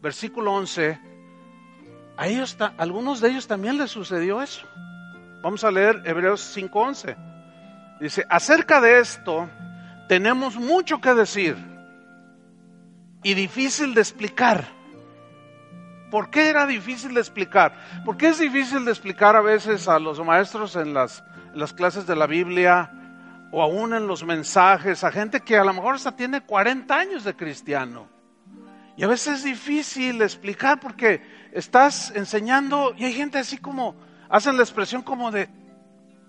[0.00, 1.00] versículo 11,
[2.16, 4.64] a ellos, algunos de ellos también les sucedió eso.
[5.42, 7.16] Vamos a leer Hebreos 5:11.
[7.98, 9.50] Dice, acerca de esto
[10.08, 11.56] tenemos mucho que decir
[13.24, 14.77] y difícil de explicar.
[16.10, 17.74] ¿Por qué era difícil de explicar?
[18.04, 21.22] ¿Por qué es difícil de explicar a veces a los maestros en las,
[21.76, 22.90] clases de la Biblia
[23.52, 27.24] o aún en los mensajes a gente que a lo mejor hasta tiene 40 años
[27.24, 28.08] de cristiano?
[28.96, 33.94] Y a veces es difícil explicar porque estás enseñando y hay gente así como,
[34.28, 35.48] hacen la expresión como de,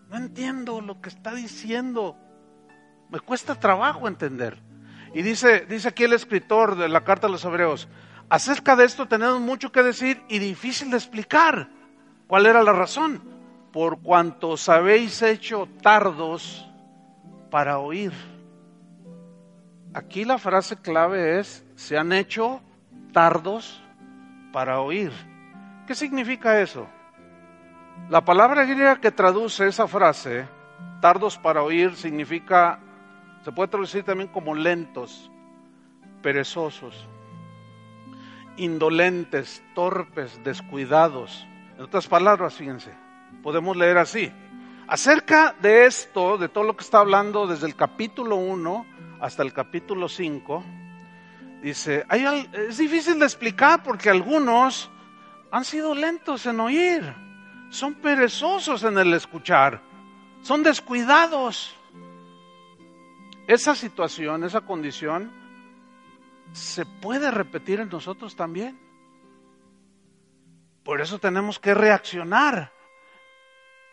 [0.09, 2.17] no entiendo lo que está diciendo.
[3.09, 4.61] Me cuesta trabajo entender.
[5.13, 7.87] Y dice, dice aquí el escritor de la carta a los hebreos,
[8.29, 11.69] acerca de esto tenemos mucho que decir y difícil de explicar.
[12.27, 13.21] ¿Cuál era la razón?
[13.71, 16.67] Por cuanto os habéis hecho tardos
[17.49, 18.13] para oír.
[19.93, 22.61] Aquí la frase clave es, se han hecho
[23.11, 23.81] tardos
[24.53, 25.11] para oír.
[25.87, 26.87] ¿Qué significa eso?
[28.09, 30.47] La palabra griega que traduce esa frase,
[31.01, 32.79] tardos para oír, significa,
[33.43, 35.31] se puede traducir también como lentos,
[36.21, 37.07] perezosos,
[38.59, 41.47] indolentes, torpes, descuidados.
[41.77, 42.91] En otras palabras, fíjense,
[43.41, 44.31] podemos leer así.
[44.87, 48.85] Acerca de esto, de todo lo que está hablando desde el capítulo 1
[49.21, 50.63] hasta el capítulo 5,
[51.61, 52.05] dice,
[52.53, 54.89] es difícil de explicar porque algunos
[55.51, 57.01] han sido lentos en oír,
[57.69, 59.81] son perezosos en el escuchar,
[60.41, 61.75] son descuidados.
[63.47, 65.31] Esa situación, esa condición,
[66.53, 68.79] se puede repetir en nosotros también.
[70.83, 72.71] Por eso tenemos que reaccionar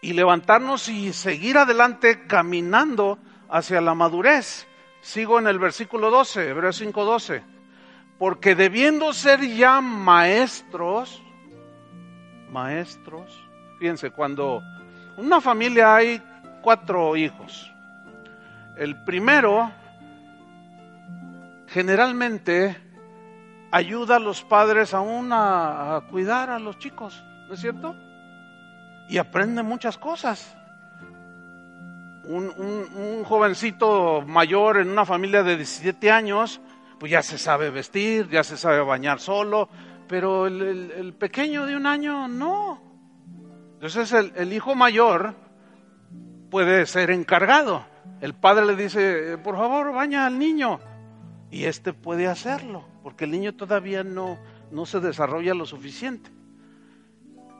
[0.00, 3.18] y levantarnos y seguir adelante caminando
[3.50, 4.66] hacia la madurez.
[5.00, 7.42] Sigo en el versículo 12, Hebreos 5:12.
[8.18, 11.22] Porque debiendo ser ya maestros,
[12.50, 13.44] maestros.
[13.78, 14.62] Fíjense, cuando
[15.18, 16.22] una familia hay
[16.62, 17.70] cuatro hijos,
[18.78, 19.70] el primero
[21.76, 22.74] generalmente
[23.70, 27.94] ayuda a los padres aún a, a cuidar a los chicos, ¿no es cierto?
[29.10, 30.56] Y aprende muchas cosas.
[32.24, 36.62] Un, un, jovencito mayor en una familia de 17 años,
[36.98, 39.68] pues ya se sabe vestir, ya se sabe bañar solo,
[40.08, 42.80] pero el, pequeño de un año no.
[43.74, 45.34] Entonces el, el, hijo mayor
[46.50, 47.84] puede ser encargado.
[48.22, 50.80] El padre le dice, por favor, baña al niño.
[51.50, 54.38] Y este puede hacerlo, porque el niño todavía no,
[54.70, 56.30] no se desarrolla lo suficiente.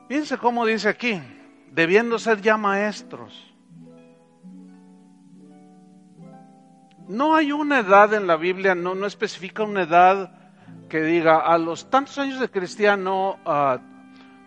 [0.07, 1.21] Fíjense cómo dice aquí,
[1.71, 3.53] debiendo ser ya maestros.
[7.07, 10.31] No hay una edad en la Biblia, no, no especifica una edad
[10.89, 13.79] que diga, a los tantos años de cristiano, ah,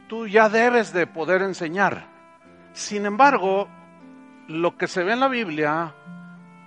[0.08, 2.06] tú ya debes de poder enseñar.
[2.72, 3.68] Sin embargo,
[4.48, 5.94] lo que se ve en la Biblia,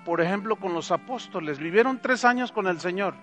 [0.06, 3.16] por ejemplo, con los apóstoles, vivieron tres años con el Señor.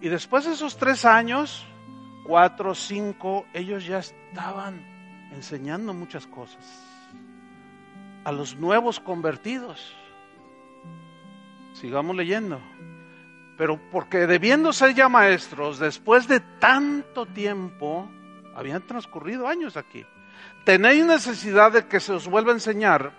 [0.00, 1.66] Y después de esos tres años,
[2.24, 4.84] cuatro, cinco, ellos ya estaban
[5.32, 6.64] enseñando muchas cosas
[8.24, 9.94] a los nuevos convertidos.
[11.74, 12.60] Sigamos leyendo
[13.56, 18.10] pero porque debiendo ser ya maestros, después de tanto tiempo,
[18.54, 20.04] habían transcurrido años aquí,
[20.64, 23.12] tenéis necesidad de que se os vuelva a enseñar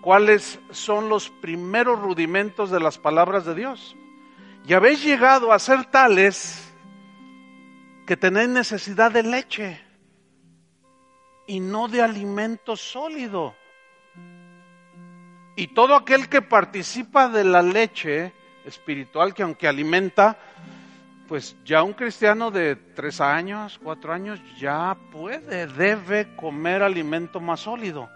[0.00, 3.96] cuáles son los primeros rudimentos de las palabras de Dios.
[4.66, 6.72] Y habéis llegado a ser tales
[8.06, 9.80] que tenéis necesidad de leche
[11.46, 13.54] y no de alimento sólido.
[15.56, 18.32] Y todo aquel que participa de la leche,
[18.64, 20.38] espiritual que aunque alimenta,
[21.28, 27.60] pues ya un cristiano de tres años, cuatro años, ya puede, debe comer alimento más
[27.60, 28.08] sólido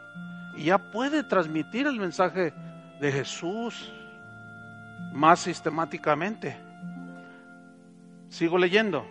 [0.57, 2.53] y ya puede transmitir el mensaje
[3.01, 3.93] de Jesús
[5.13, 6.57] más sistemáticamente.
[8.29, 9.07] Sigo leyendo.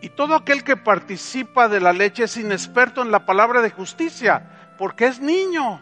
[0.00, 4.74] Y todo aquel que participa de la leche es inexperto en la palabra de justicia,
[4.78, 5.80] porque es niño.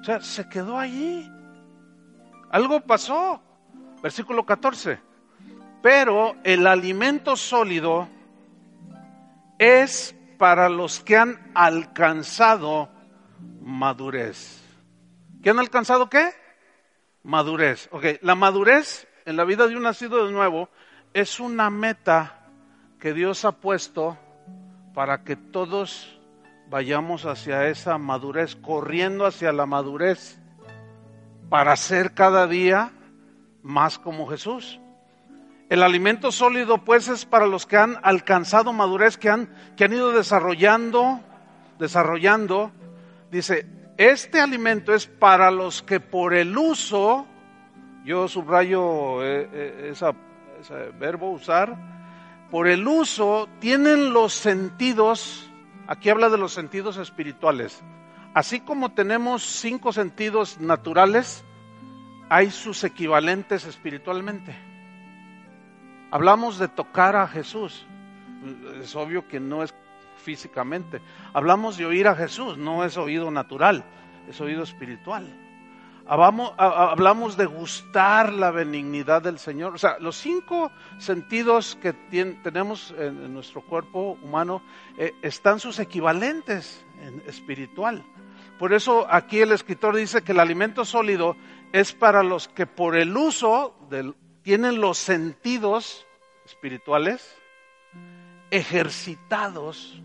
[0.00, 1.30] O sea, se quedó allí.
[2.50, 3.42] Algo pasó.
[4.02, 5.00] Versículo 14.
[5.82, 8.08] Pero el alimento sólido
[9.58, 12.88] es para los que han alcanzado
[13.60, 14.62] madurez.
[15.42, 16.30] ¿Qué han alcanzado qué?
[17.22, 17.88] Madurez.
[17.92, 20.70] Ok, la madurez en la vida de un nacido de nuevo
[21.12, 22.46] es una meta
[22.98, 24.16] que Dios ha puesto
[24.94, 26.18] para que todos
[26.70, 30.38] vayamos hacia esa madurez, corriendo hacia la madurez
[31.48, 32.92] para ser cada día
[33.62, 34.80] más como Jesús.
[35.68, 39.92] El alimento sólido, pues, es para los que han alcanzado madurez, que han, que han
[39.92, 41.20] ido desarrollando,
[41.78, 42.72] desarrollando.
[43.30, 43.66] Dice,
[43.98, 47.26] este alimento es para los que por el uso,
[48.04, 51.76] yo subrayo eh, eh, ese verbo usar,
[52.50, 55.50] por el uso tienen los sentidos,
[55.86, 57.82] aquí habla de los sentidos espirituales.
[58.32, 61.44] Así como tenemos cinco sentidos naturales,
[62.30, 64.67] hay sus equivalentes espiritualmente.
[66.10, 67.86] Hablamos de tocar a Jesús.
[68.80, 69.74] Es obvio que no es
[70.16, 71.00] físicamente.
[71.32, 73.84] Hablamos de oír a Jesús, no es oído natural,
[74.28, 75.26] es oído espiritual.
[76.06, 79.74] Hablamos, de gustar la benignidad del Señor.
[79.74, 81.92] O sea, los cinco sentidos que
[82.42, 84.62] tenemos en, nuestro cuerpo humano
[84.96, 88.02] eh, están sus equivalentes en espiritual.
[88.58, 91.36] Por eso aquí el escritor dice que el alimento sólido
[91.72, 94.14] es para los que por el uso del,
[94.48, 96.06] tienen los sentidos
[96.46, 97.36] espirituales
[98.50, 100.02] ejercitados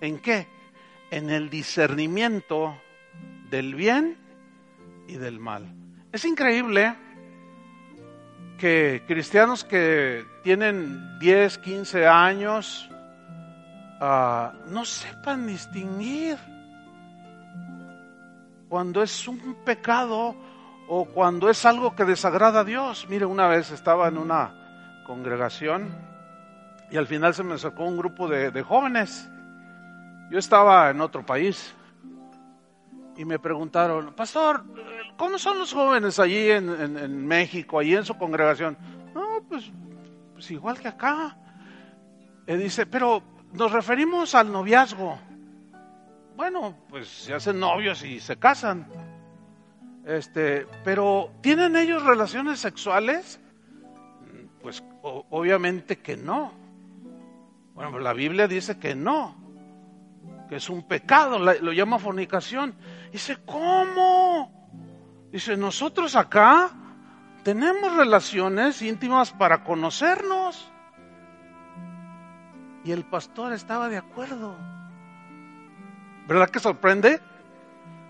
[0.00, 0.46] en qué?
[1.10, 2.80] En el discernimiento
[3.50, 4.16] del bien
[5.08, 5.74] y del mal.
[6.12, 6.94] Es increíble
[8.58, 12.88] que cristianos que tienen 10, 15 años
[14.00, 16.38] ah, no sepan distinguir
[18.68, 20.45] cuando es un pecado
[20.88, 23.06] o cuando es algo que desagrada a Dios.
[23.08, 25.94] Mire, una vez estaba en una congregación
[26.90, 29.28] y al final se me sacó un grupo de, jóvenes.
[30.30, 31.74] Yo estaba en otro país
[33.16, 34.64] y me preguntaron, pastor,
[35.16, 38.76] ¿cómo son los jóvenes allí en, México, allí en su congregación?
[39.14, 39.70] No, pues,
[40.34, 41.36] pues igual que acá.
[42.46, 43.22] Y dice, pero
[43.52, 45.18] nos referimos al noviazgo.
[46.36, 48.86] Bueno, pues se hacen novios y se casan.
[50.06, 53.40] Este, pero ¿tienen ellos relaciones sexuales?
[54.62, 56.52] Pues obviamente que no.
[57.74, 59.36] Bueno, la Biblia dice que no,
[60.48, 62.76] que es un pecado, lo llama fornicación.
[63.10, 64.70] Dice, ¿cómo?
[65.32, 66.70] Dice, nosotros acá
[67.42, 70.70] tenemos relaciones íntimas para conocernos.
[72.84, 74.56] Y el pastor estaba de acuerdo.
[76.28, 77.20] ¿Verdad que sorprende?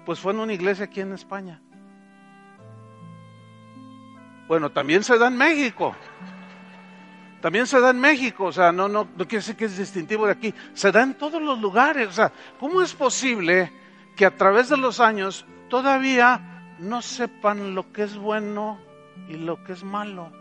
[0.05, 1.63] Pues fue en una iglesia aquí en España.
[4.49, 5.95] Bueno, también se da en México.
[7.41, 10.27] También se da en México, o sea, no, no, no quiere decir que es distintivo
[10.27, 10.55] de aquí.
[10.75, 12.09] Se da en todos los lugares.
[12.09, 13.73] O sea, ¿cómo es posible
[14.17, 18.81] que a través de los años todavía no sepan lo que es bueno
[19.29, 20.33] y lo que es malo?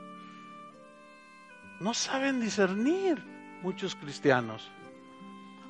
[1.80, 3.24] No saben discernir
[3.62, 4.72] muchos cristianos.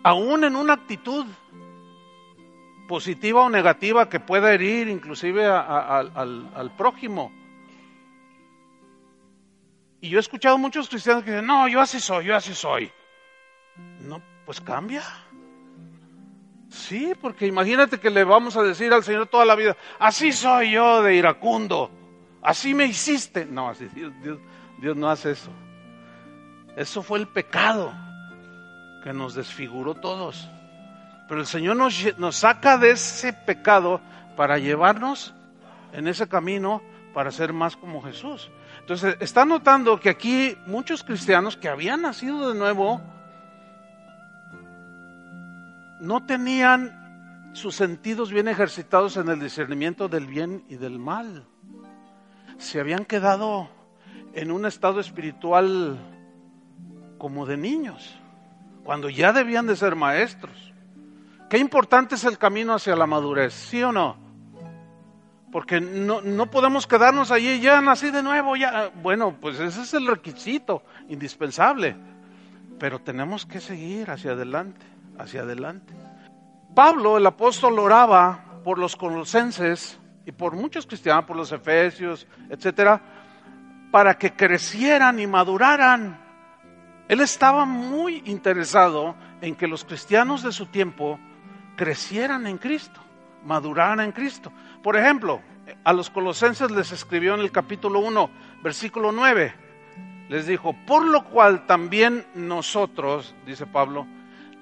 [0.04, 1.26] Aún en una actitud
[2.88, 7.32] positiva o negativa que pueda herir inclusive al prójimo
[10.02, 12.92] y yo he escuchado muchos cristianos que dicen, no, yo así soy, yo así soy.
[14.02, 15.04] No, pues cambia.
[16.70, 20.72] Sí, porque imagínate que le vamos a decir al Señor toda la vida, así soy
[20.72, 21.90] yo de iracundo,
[22.42, 23.46] así me hiciste.
[23.46, 24.14] No, así Dios,
[24.80, 25.52] Dios, no hace eso.
[26.76, 27.94] Eso fue el pecado
[29.04, 30.50] que nos desfiguró todos.
[31.28, 34.02] Pero el Señor nos, nos saca de ese pecado
[34.36, 35.34] para llevarnos
[35.94, 36.82] en ese camino
[37.14, 38.52] para ser más como Jesús.
[38.86, 43.02] Entonces, está notando que aquí muchos cristianos que habían nacido de nuevo
[46.00, 51.48] no tenían sus sentidos bien ejercitados en el discernimiento del bien y del mal.
[52.60, 53.72] Se habían quedado
[54.36, 55.98] en un estado espiritual
[57.18, 58.20] como de niños,
[58.84, 60.76] cuando ya debían de ser maestros.
[61.50, 64.25] Qué importante es el camino hacia la madurez, ¿sí o no?
[65.56, 68.92] Porque no, no podemos quedarnos allí, ya nací de nuevo, ya.
[69.02, 71.96] Bueno, pues ese es el requisito indispensable,
[72.78, 74.86] pero tenemos que seguir hacia adelante,
[75.18, 75.94] hacia adelante.
[76.76, 83.02] Pablo, el apóstol, oraba por los colosenses y por muchos cristianos, por los efesios, etcétera,
[83.94, 86.20] para que crecieran y maduraran.
[87.08, 91.18] Él estaba muy interesado en que los cristianos de su tiempo
[91.78, 93.00] crecieran en Cristo,
[93.46, 94.52] maduraran en Cristo.
[94.86, 95.42] Por ejemplo,
[95.84, 98.30] a los colosenses les escribió en el capítulo 1,
[98.62, 99.52] versículo 9.
[100.30, 104.06] Les dijo, por lo cual también nosotros, dice Pablo,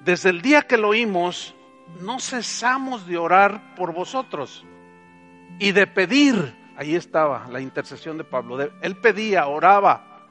[0.02, 1.54] desde el día que lo oímos,
[2.00, 4.64] no cesamos de orar por vosotros
[5.58, 10.26] y de pedir, ahí estaba la intercesión de Pablo, él pedía, oraba,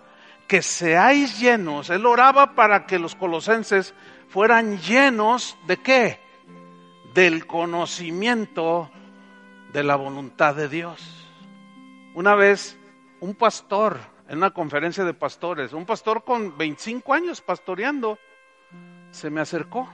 [0.47, 3.93] que seáis llenos, él oraba para que los colosenses
[4.27, 6.19] fueran llenos de qué?
[7.13, 8.89] Del conocimiento
[9.73, 11.27] de la voluntad de Dios.
[12.13, 12.77] Una vez,
[13.19, 13.97] un pastor,
[14.29, 18.19] en una conferencia de pastores, un pastor con 25 años pastoreando,
[19.09, 19.89] se me acercó.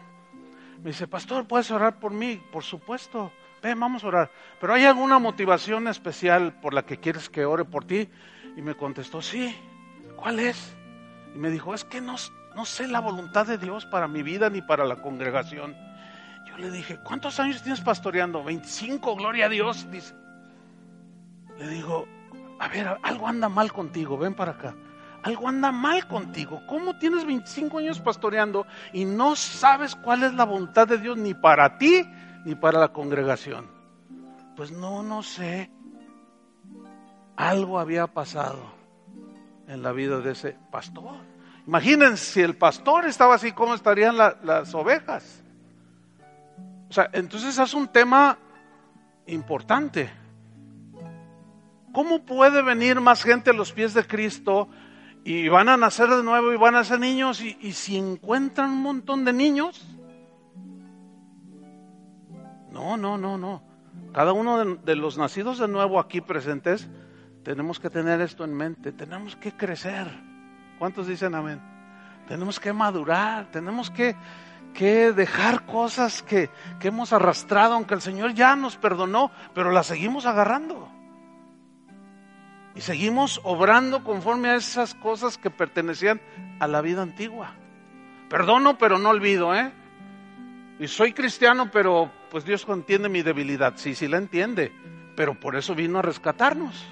[0.84, 2.42] Me dice, pastor, ¿puedes orar por mí?
[2.52, 3.32] Por supuesto.
[3.62, 4.32] Ven, vamos a orar.
[4.60, 8.10] Pero ¿hay alguna motivación especial por la que quieres que ore por ti?
[8.58, 9.56] Y me contestó, sí.
[10.18, 10.76] ¿Cuál es?
[11.34, 12.16] Y me dijo, es que no,
[12.56, 15.76] no sé la voluntad de Dios para mi vida ni para la congregación.
[16.60, 18.44] Le dije, ¿cuántos años tienes pastoreando?
[18.44, 20.14] 25, gloria a Dios, dice.
[21.58, 22.06] Le digo,
[22.60, 24.76] a ver, algo anda mal contigo, ven para acá.
[25.24, 26.62] Algo anda mal contigo.
[26.68, 31.34] ¿Cómo tienes 25 años pastoreando y no sabes cuál es la voluntad de Dios ni
[31.34, 32.04] para ti
[32.46, 33.68] ni para la congregación?
[34.58, 35.72] Pues no, no sé.
[37.38, 38.60] Algo había pasado
[39.68, 41.16] en la vida de ese pastor.
[41.66, 45.44] Imagínense si el pastor estaba así, ¿cómo estarían las ovejas?
[46.90, 48.38] O sea, entonces es un tema
[49.28, 50.10] importante.
[51.92, 54.70] ¿Cómo puede venir más gente a los pies de Cristo
[55.24, 58.82] y van a nacer de nuevo y van a ser niños y, si encuentran un
[58.82, 59.86] montón de niños?
[62.72, 63.64] No, no, no, no.
[64.14, 66.90] Cada uno de los nacidos de nuevo aquí presentes
[67.44, 70.08] tenemos que tener esto en mente, tenemos que crecer.
[70.78, 71.62] ¿Cuántos dicen amén?
[72.28, 74.16] Tenemos que madurar, tenemos que,
[74.74, 76.50] que dejar cosas que,
[76.80, 80.90] que hemos arrastrado, aunque el Señor ya nos perdonó, pero las seguimos agarrando.
[82.76, 86.22] Y seguimos obrando conforme a esas cosas que pertenecían
[86.60, 87.52] a la vida antigua.
[88.30, 89.74] Perdono, pero no olvido, ¿eh?
[90.80, 93.74] Y soy cristiano, pero pues Dios entiende mi debilidad.
[93.76, 94.72] Sí, sí la entiende.
[95.16, 96.88] Pero por eso vino a rescatarnos.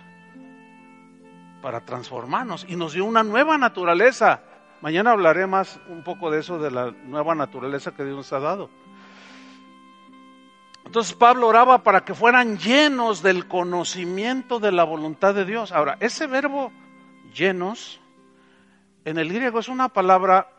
[1.61, 2.65] Para transformarnos.
[2.67, 4.41] Y nos dio una nueva naturaleza.
[4.81, 8.39] Mañana hablaré más un poco de eso, de la nueva naturaleza que Dios nos ha
[8.39, 8.69] dado.
[10.85, 15.71] Entonces Pablo oraba para que fueran llenos del conocimiento de la voluntad de Dios.
[15.71, 16.71] Ahora, ese verbo
[17.33, 17.99] llenos
[19.03, 20.49] en el griego es una palabra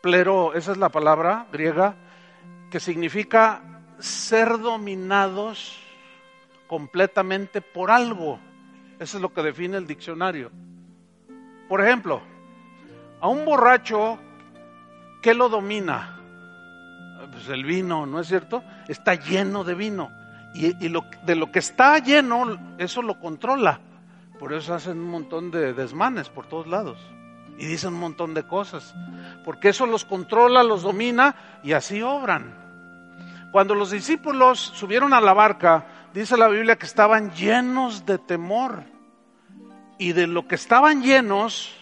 [0.00, 1.94] plero, esa es la palabra griega
[2.70, 3.62] que significa
[3.98, 5.78] ser dominados
[6.66, 8.40] completamente por algo.
[8.98, 10.50] Eso es lo que define el diccionario.
[11.68, 12.22] Por ejemplo,
[13.20, 14.18] a un borracho,
[15.22, 16.20] ¿qué lo domina?
[17.32, 18.62] Pues el vino, ¿no es cierto?
[18.88, 20.10] está lleno de vino.
[20.54, 23.80] Y, de lo que está lleno, eso lo controla.
[24.38, 26.98] Por eso hacen un montón de desmanes por todos lados.
[27.58, 28.94] Y dicen un montón de cosas.
[29.44, 32.54] Porque eso los controla, los domina y así obran.
[33.52, 38.84] Cuando los discípulos subieron a la barca, dice la Biblia que estaban llenos de temor.
[39.98, 41.74] Y de lo que estaban llenos,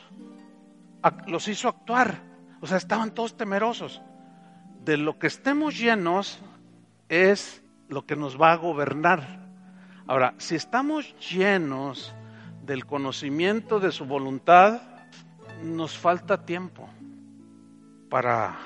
[1.26, 2.22] los hizo actuar.
[2.60, 4.02] O sea, estaban todos temerosos.
[4.84, 6.40] De lo que estemos llenos,
[7.08, 9.46] es lo que nos va a gobernar.
[10.06, 12.14] Ahora, si estamos llenos
[12.64, 14.80] del conocimiento de su voluntad,
[15.62, 16.88] nos falta tiempo
[18.08, 18.56] para,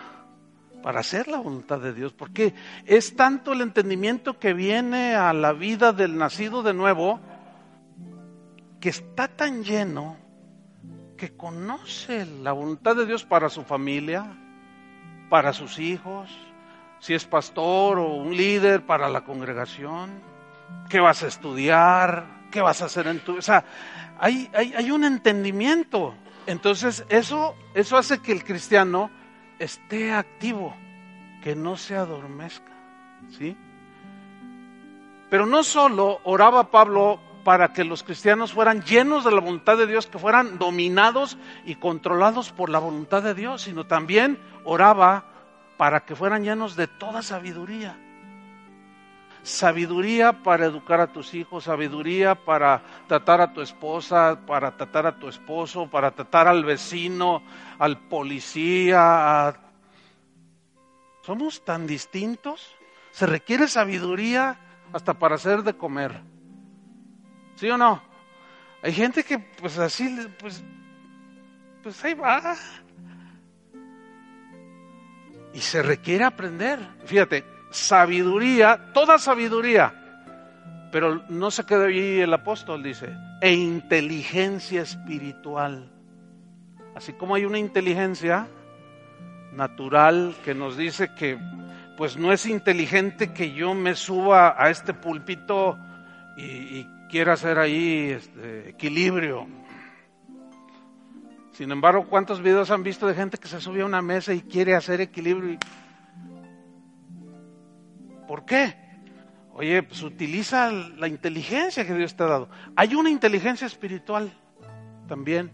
[0.83, 2.55] para hacer la voluntad de Dios, porque
[2.87, 7.21] es tanto el entendimiento que viene a la vida del nacido de nuevo,
[8.81, 10.17] que está tan lleno
[11.21, 14.25] que conoce la voluntad de Dios para su familia,
[15.29, 16.31] para sus hijos,
[16.99, 20.23] si es pastor o un líder para la congregación,
[20.89, 23.37] qué vas a estudiar, qué vas a hacer en tu...
[23.37, 23.67] O sea,
[24.19, 26.15] hay, hay, un entendimiento.
[26.47, 29.11] Entonces eso, eso hace que el cristiano
[29.59, 30.75] esté activo,
[31.43, 32.73] que no se adormezca.
[33.39, 33.55] ¿Sí?
[35.29, 39.87] Pero no solo oraba Pablo para que los cristianos fueran llenos de la voluntad de
[39.87, 45.25] Dios, que fueran dominados y controlados por la voluntad de Dios, sino también oraba
[45.77, 47.99] para que fueran llenos de toda sabiduría.
[49.43, 55.19] Sabiduría para educar a tus hijos, sabiduría para tratar a tu esposa, para tratar a
[55.19, 57.43] tu esposo, para tratar al vecino,
[57.79, 59.59] al policía.
[61.23, 62.77] Somos tan distintos.
[63.13, 64.59] Se requiere sabiduría
[64.93, 66.21] hasta para hacer de comer.
[67.61, 68.01] ¿Sí o no?
[68.83, 70.65] Hay gente que pues así, pues,
[71.83, 72.57] pues ahí va.
[75.53, 76.79] Y se requiere aprender.
[77.05, 79.93] Fíjate, sabiduría, toda sabiduría.
[80.91, 85.93] Pero no se queda ahí el apóstol, dice, e inteligencia espiritual.
[86.95, 88.49] Así como hay una inteligencia
[89.53, 91.39] natural que nos dice que
[91.99, 95.79] pues no es inteligente que yo me suba a este púlpito
[96.39, 99.47] y, quiera hacer ahí este, equilibrio.
[101.53, 104.41] Sin embargo, ¿cuántos videos han visto de gente que se sube a una mesa y
[104.41, 105.59] quiere hacer equilibrio?
[108.27, 108.77] ¿Por qué?
[109.53, 112.49] Oye, pues utiliza la inteligencia que Dios te ha dado.
[112.77, 114.33] Hay una inteligencia espiritual
[115.09, 115.51] también.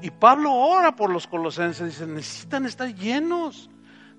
[0.00, 3.68] Y Pablo ora por los colosenses, dice, necesitan estar llenos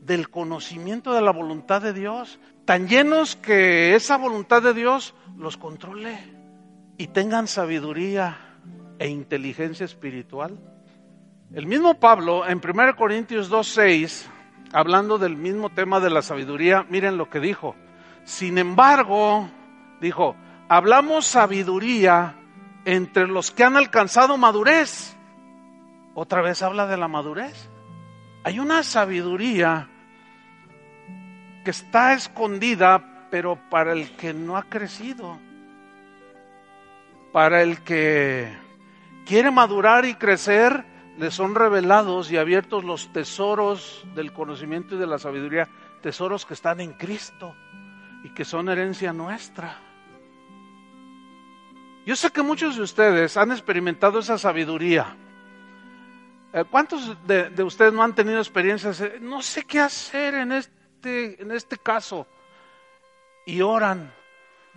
[0.01, 5.57] del conocimiento de la voluntad de Dios, tan llenos que esa voluntad de Dios los
[5.57, 6.40] controle
[7.01, 8.37] y tengan sabiduría
[8.99, 10.59] e inteligencia espiritual.
[11.51, 14.27] El mismo Pablo en 1 Corintios 2.6,
[14.71, 17.75] hablando del mismo tema de la sabiduría, miren lo que dijo.
[18.23, 19.49] Sin embargo,
[19.99, 20.35] dijo,
[20.69, 22.35] hablamos sabiduría
[22.85, 25.17] entre los que han alcanzado madurez.
[26.13, 27.67] Otra vez habla de la madurez.
[28.43, 29.89] Hay una sabiduría
[31.65, 35.39] que está escondida, pero para el que no ha crecido,
[37.32, 38.53] para el que
[39.25, 40.86] quiere madurar y crecer,
[41.17, 45.69] le son revelados y abiertos los tesoros del conocimiento y de la sabiduría,
[46.01, 47.55] tesoros que están en Cristo
[48.23, 49.77] y que son herencia nuestra.
[52.05, 55.15] Yo sé que muchos de ustedes han experimentado esa sabiduría.
[56.53, 59.01] Eh, ¿Cuántos de, ustedes no han tenido experiencias?
[59.21, 62.25] No sé qué hacer en este, en este caso.
[63.45, 64.11] Y oran.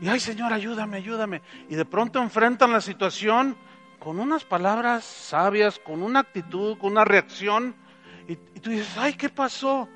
[0.00, 1.42] Y, ay Señor, ayúdame, ayúdame.
[1.68, 3.56] Y de pronto enfrentan la situación
[3.98, 7.74] con unas palabras sabias, con una actitud, con una reacción.
[8.28, 9.88] Y, tú dices, ay, ¿qué pasó?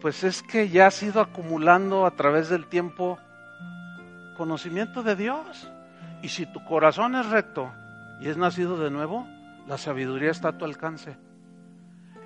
[0.00, 3.18] Pues es que ya has ido acumulando a través del tiempo
[4.36, 5.70] conocimiento de Dios.
[6.22, 7.72] Y si tu corazón es recto
[8.20, 9.26] y es nacido de nuevo,
[9.66, 11.16] la sabiduría está a tu alcance.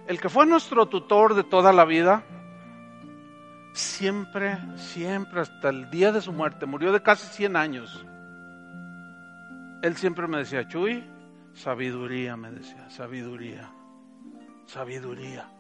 [0.07, 2.23] El que fue nuestro tutor de toda la vida,
[3.75, 8.07] siempre, siempre, hasta el día de su muerte, murió de casi 100 años.
[9.83, 11.05] Él siempre me decía, Chuy,
[11.53, 13.71] sabiduría, me decía, sabiduría,
[14.67, 15.51] sabiduría.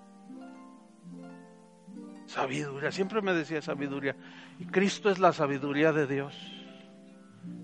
[2.26, 4.16] Sabiduría, siempre me decía sabiduría.
[4.58, 6.34] Y Cristo es la sabiduría de Dios.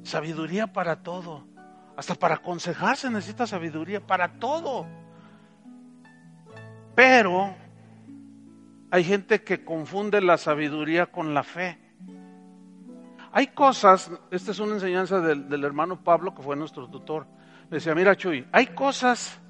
[0.03, 1.47] Sabiduría para todo.
[1.97, 4.87] Hasta para aconsejarse necesita sabiduría, para todo.
[6.95, 7.55] Pero
[8.91, 11.79] hay gente que confunde la sabiduría con la fe.
[13.33, 17.27] Hay cosas, esta es una enseñanza del, hermano Pablo, que fue nuestro tutor.
[17.71, 19.41] Me decía, mira Chuy, hay cosas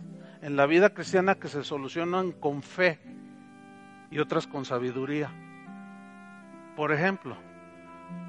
[0.43, 3.01] en la vida cristiana que se solucionan con fe
[4.11, 5.31] y otras con sabiduría.
[6.77, 7.37] Por ejemplo,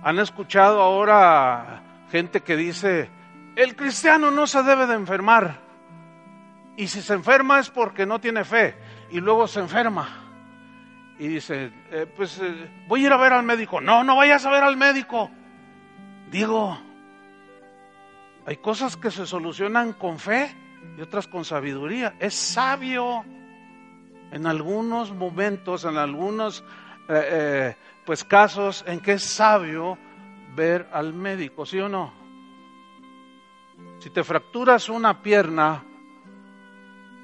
[0.03, 3.09] han escuchado ahora gente que dice,
[3.57, 5.59] el cristiano no se debe de enfermar.
[6.77, 8.75] Y si se enferma es porque no tiene fe.
[9.11, 10.20] Y luego se enferma.
[11.21, 13.79] Y dice, eh, pues eh, voy a ir a ver al médico.
[13.79, 15.29] No, no vayas a ver al médico.
[16.31, 16.75] Digo,
[18.43, 20.51] hay cosas que se solucionan con fe
[20.97, 22.15] y otras con sabiduría.
[22.17, 23.23] Es sabio
[24.31, 26.63] en algunos momentos, en algunos
[27.07, 29.99] eh, pues casos en que es sabio
[30.55, 32.11] ver al médico, ¿sí o no?
[33.99, 35.83] Si te fracturas una pierna,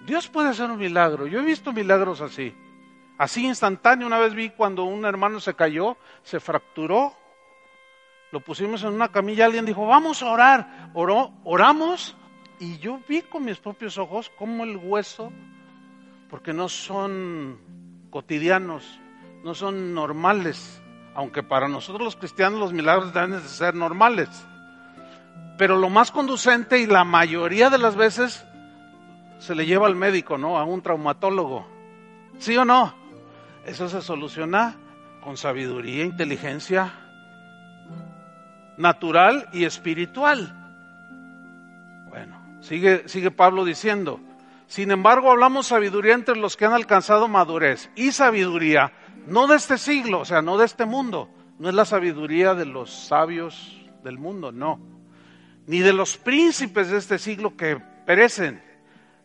[0.05, 1.25] Dios puede hacer un milagro.
[1.25, 2.53] Yo he visto milagros así.
[3.17, 7.13] Así instantáneo, una vez vi cuando un hermano se cayó, se fracturó,
[8.31, 10.91] lo pusimos en una camilla, alguien dijo, vamos a orar.
[10.93, 12.15] Oró, oramos
[12.59, 15.31] y yo vi con mis propios ojos cómo el hueso
[16.29, 17.59] porque no son
[18.09, 18.99] cotidianos,
[19.43, 20.81] no son normales,
[21.15, 24.29] aunque para nosotros los cristianos los milagros deben de ser normales.
[25.57, 28.45] Pero lo más conducente y la mayoría de las veces
[29.39, 30.57] se le lleva al médico, ¿no?
[30.57, 31.65] A un traumatólogo.
[32.39, 32.93] ¿Sí o no?
[33.67, 34.75] Eso se soluciona
[35.21, 36.93] con sabiduría, inteligencia
[38.77, 40.55] natural y espiritual.
[42.07, 44.21] Bueno, sigue, sigue Pablo diciendo,
[44.67, 47.89] sin embargo, hablamos sabiduría entre los que han alcanzado madurez.
[47.97, 48.93] Y sabiduría,
[49.27, 51.29] no de este siglo, o sea, no de este mundo.
[51.59, 54.79] No es la sabiduría de los sabios del mundo, no.
[55.65, 58.63] Ni de los príncipes de este siglo que perecen.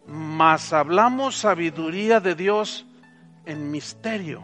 [0.05, 2.87] Mas hablamos sabiduría de Dios
[3.45, 4.43] en misterio.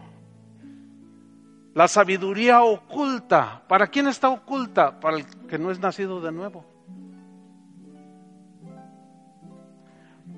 [1.73, 3.63] La sabiduría oculta.
[3.67, 4.99] ¿Para quién está oculta?
[4.99, 6.65] Para el que no es nacido de nuevo.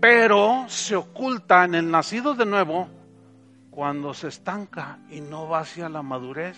[0.01, 2.89] pero se oculta en el nacido de nuevo
[3.69, 6.57] cuando se estanca y no va hacia la madurez.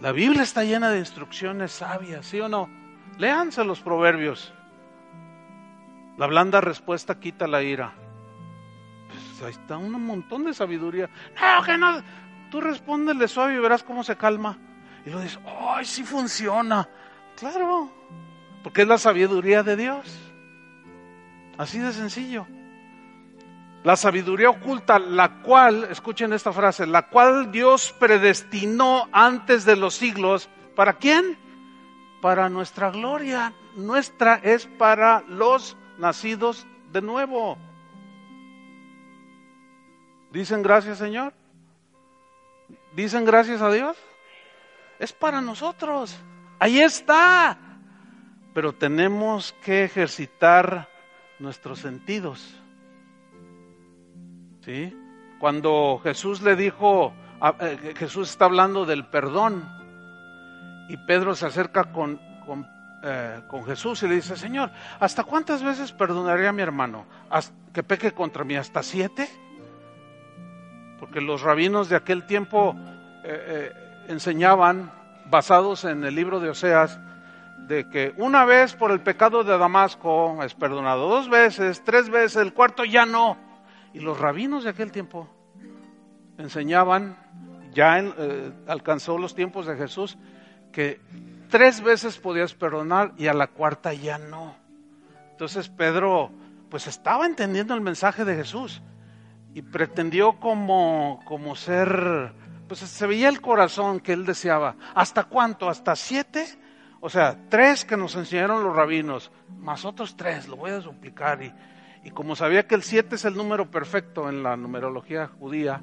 [0.00, 2.70] La Biblia está llena de instrucciones sabias, ¿sí o no?
[3.18, 4.54] Léanse los proverbios.
[6.18, 7.94] La blanda respuesta quita la ira.
[9.08, 11.08] Pues ahí está un montón de sabiduría.
[11.40, 12.02] No, que no.
[12.50, 14.58] Tú respóndele suave y verás cómo se calma.
[15.06, 16.88] Y lo dices, ¡ay, sí funciona!
[17.36, 17.90] Claro,
[18.64, 20.18] porque es la sabiduría de Dios.
[21.56, 22.46] Así de sencillo.
[23.84, 29.94] la sabiduría oculta, la cual, escuchen esta frase, la cual Dios predestinó antes de los
[29.94, 31.38] siglos, ¿para quién?
[32.20, 33.52] Para nuestra gloria.
[33.76, 37.58] Nuestra es para los nacidos de nuevo.
[40.32, 41.32] ¿Dicen gracias, Señor?
[42.94, 43.96] ¿Dicen gracias a Dios?
[44.98, 46.18] Es para nosotros.
[46.58, 47.58] Ahí está.
[48.54, 50.88] Pero tenemos que ejercitar
[51.38, 52.54] nuestros sentidos.
[54.64, 54.94] ¿Sí?
[55.38, 57.14] Cuando Jesús le dijo,
[57.60, 59.68] eh, Jesús está hablando del perdón
[60.88, 62.66] y Pedro se acerca con, con,
[63.02, 67.06] eh, con, Jesús y le dice, Señor, ¿hasta cuántas veces perdonaré a mi hermano?
[67.72, 68.56] ¿Que peque contra mí?
[68.56, 69.28] ¿Hasta siete?
[70.98, 72.74] Porque los rabinos de aquel tiempo
[73.24, 73.72] eh,
[74.08, 74.90] enseñaban,
[75.30, 76.98] basados en el libro de Oseas,
[77.68, 82.36] de que una vez por el pecado de Damasco es perdonado, dos veces, tres veces,
[82.36, 83.36] el cuarto ya no.
[83.92, 85.28] Y los rabinos de aquel tiempo
[86.38, 87.16] enseñaban,
[87.74, 90.16] ya eh, alcanzó los tiempos de Jesús,
[90.72, 91.00] que
[91.48, 94.54] tres veces podías perdonar y a la cuarta ya no.
[95.32, 96.30] Entonces Pedro
[96.68, 98.82] pues estaba entendiendo el mensaje de Jesús
[99.54, 102.32] y pretendió como, como ser,
[102.68, 104.76] pues se veía el corazón que él deseaba.
[104.94, 105.68] ¿Hasta cuánto?
[105.68, 106.46] ¿Hasta siete?
[107.00, 111.42] O sea, tres que nos enseñaron los rabinos, más otros tres, lo voy a duplicar.
[111.42, 111.52] Y,
[112.04, 115.80] y como sabía que el siete es el número perfecto en la numerología judía,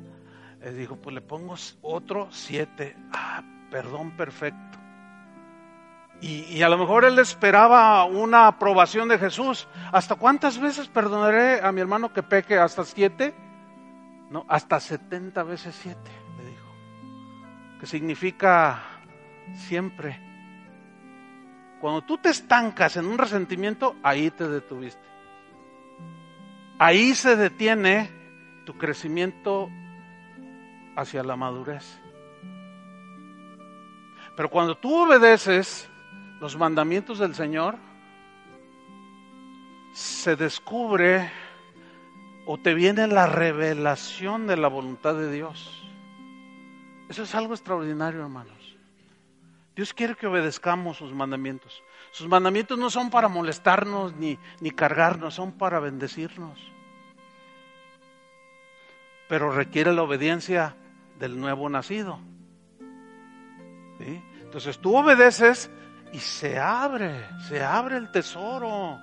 [0.61, 2.95] eh, dijo, pues le pongo otro siete.
[3.11, 4.84] Ah, perdón perfecto.
[6.27, 9.67] Y, a lo mejor él esperaba una aprobación de Jesús.
[9.91, 12.57] ¿Hasta cuántas veces perdonaré a mi hermano que peque?
[12.57, 13.35] ¿Hasta siete?
[14.31, 16.09] No, hasta setenta veces siete,
[16.39, 16.65] le dijo.
[17.79, 18.81] Que significa
[19.53, 20.19] siempre.
[21.79, 25.05] Cuando tú te estancas en un resentimiento, ahí te detuviste.
[26.79, 28.09] Ahí se detiene
[28.65, 29.69] tu crecimiento
[30.95, 32.01] hacia la madurez.
[34.35, 35.87] Pero cuando tú obedeces
[36.39, 37.77] los mandamientos del Señor,
[39.93, 41.31] se descubre
[42.45, 45.83] o te viene la revelación de la voluntad de Dios.
[47.09, 48.77] Eso es algo extraordinario, hermanos.
[49.75, 51.83] Dios quiere que obedezcamos sus mandamientos.
[52.11, 56.59] Sus mandamientos no son para molestarnos ni, ni cargarnos, son para bendecirnos.
[59.27, 60.75] Pero requiere la obediencia
[61.19, 62.19] del nuevo nacido.
[63.99, 65.69] Entonces tú obedeces
[66.15, 69.01] y se abre, se abre el tesoro.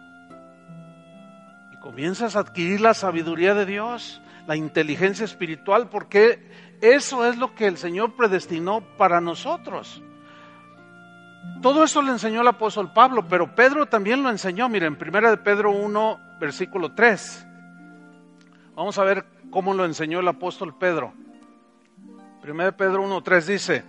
[1.70, 6.50] Y comienzas a adquirir la sabiduría de Dios, la inteligencia espiritual, porque
[6.80, 10.02] eso es lo que el Señor predestinó para nosotros.
[11.60, 14.70] Todo eso le enseñó el apóstol Pablo, pero Pedro también lo enseñó.
[14.70, 17.46] Miren, primera de Pedro 1, versículo 3.
[18.74, 21.12] Vamos a ver cómo lo enseñó el apóstol Pedro.
[22.40, 23.84] Primera de Pedro 1, 3 dice,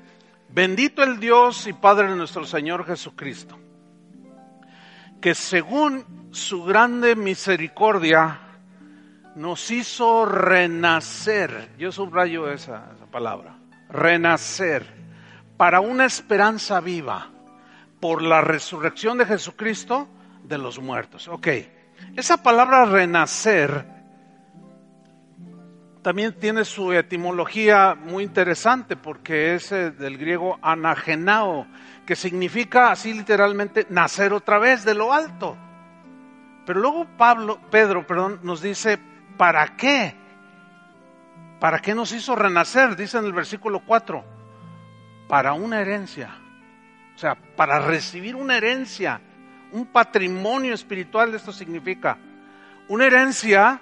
[0.53, 3.57] bendito el Dios y Padre de nuestro Señor Jesucristo,
[5.19, 8.39] que según su grande misericordia
[9.35, 11.71] nos hizo renacer.
[11.77, 13.57] Yo subrayo esa, palabra,
[13.89, 14.85] renacer,
[15.57, 17.29] para una esperanza viva
[17.99, 20.07] por la resurrección de Jesucristo
[20.43, 21.27] de los muertos.
[21.29, 21.47] Ok,
[22.15, 23.92] esa palabra renacer
[26.03, 31.65] también tiene su etimología muy interesante porque es eh, del griego anagenao,
[32.05, 35.57] que significa así literalmente nacer otra vez de lo alto.
[36.65, 38.99] Pero luego Pablo, Pedro, perdón, nos dice,
[39.37, 40.15] ¿para qué?
[41.59, 42.95] ¿Para qué nos hizo renacer?
[42.95, 44.23] Dice en el versículo 4,
[45.27, 46.43] para una herencia
[47.15, 49.21] o sea, para recibir una herencia,
[49.71, 52.17] un patrimonio espiritual, esto significa
[52.87, 53.79] una herencia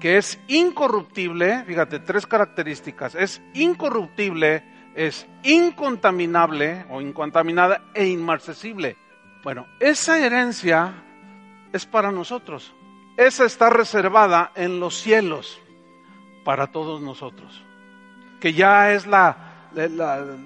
[0.00, 4.64] que es incorruptible, fíjate, tres características, es incorruptible,
[4.94, 8.96] es incontaminable o incontaminada e inmarcesible.
[9.42, 10.94] Bueno, esa herencia
[11.72, 12.74] es para nosotros.
[13.16, 15.60] Esa está reservada en los cielos
[16.44, 17.62] para todos nosotros,
[18.40, 19.52] que ya es la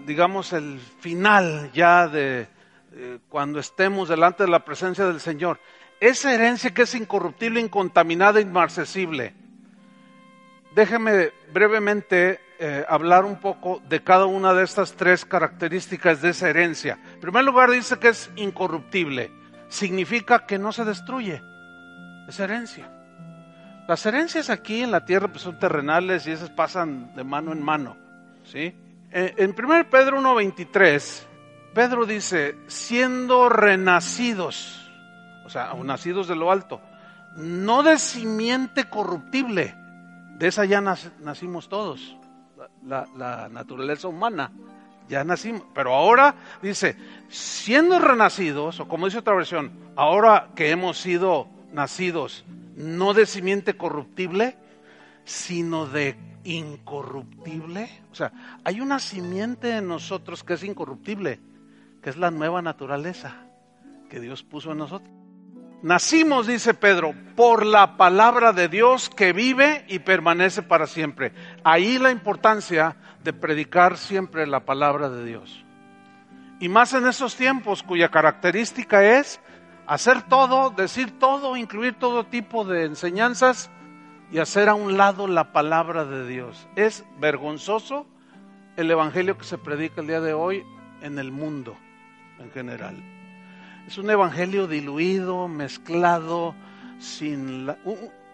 [0.06, 2.48] digamos, el final ya de
[2.92, 5.60] eh, cuando estemos delante de la presencia del Señor.
[6.00, 9.34] Esa herencia que es incorruptible, incontaminada, inmarcesible.
[10.74, 16.50] Déjeme brevemente eh, hablar un poco de cada una de estas tres características de esa
[16.50, 16.98] herencia.
[17.14, 19.32] En primer lugar, dice que es incorruptible.
[19.68, 21.42] Significa que no se destruye.
[22.28, 22.90] esa herencia.
[23.88, 27.62] Las herencias aquí en la tierra pues, son terrenales y esas pasan de mano en
[27.62, 27.96] mano.
[28.44, 28.74] ¿sí?
[29.12, 31.22] Eh, en 1 Pedro 1.23,
[31.72, 34.85] Pedro dice, siendo renacidos,
[35.46, 36.80] o sea, nacidos de lo alto,
[37.36, 39.74] no de simiente corruptible,
[40.38, 42.16] De esa ya nacimos todos,
[42.84, 44.52] la, naturaleza humana.
[45.08, 45.62] Ya nacimos.
[45.72, 46.96] Pero ahora dice,
[47.28, 52.44] siendo renacidos, o como dice otra versión, ahora que hemos sido nacidos,
[52.74, 54.58] no de simiente corruptible,
[55.24, 57.88] sino de incorruptible.
[58.12, 58.32] O sea,
[58.64, 61.40] hay una simiente en nosotros que es incorruptible,
[62.02, 63.46] que es la nueva naturaleza
[64.10, 65.15] que Dios puso en nosotros.
[65.82, 71.32] Nacimos, dice Pedro, por la palabra de Dios que vive y permanece para siempre.
[71.64, 75.64] Ahí la importancia de predicar siempre la palabra de Dios.
[76.60, 79.40] Y más en esos tiempos cuya característica es
[79.86, 83.70] hacer todo, decir todo, incluir todo tipo de enseñanzas
[84.32, 86.66] y hacer a un lado la palabra de Dios.
[86.74, 88.06] Es vergonzoso
[88.76, 90.64] el evangelio que se predica el día de hoy
[91.02, 91.76] en el mundo
[92.38, 93.15] en general.
[93.86, 96.56] Es un evangelio diluido, mezclado,
[96.98, 97.78] sin la,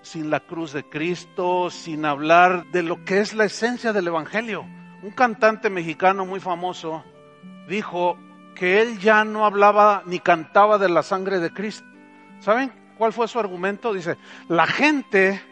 [0.00, 4.64] sin la cruz de Cristo, sin hablar de lo que es la esencia del evangelio.
[5.02, 7.04] Un cantante mexicano muy famoso
[7.68, 8.16] dijo
[8.54, 11.86] que él ya no hablaba ni cantaba de la sangre de Cristo.
[12.40, 13.92] ¿Saben cuál fue su argumento?
[13.92, 14.16] Dice,
[14.48, 15.42] la gente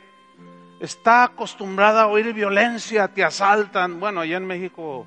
[0.81, 4.01] está acostumbrada a oír violencia, te asaltan.
[4.01, 5.07] Bueno, allá en México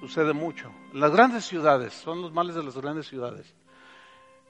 [0.00, 0.70] sucede mucho.
[0.92, 3.54] Las grandes ciudades, son los males de las grandes ciudades.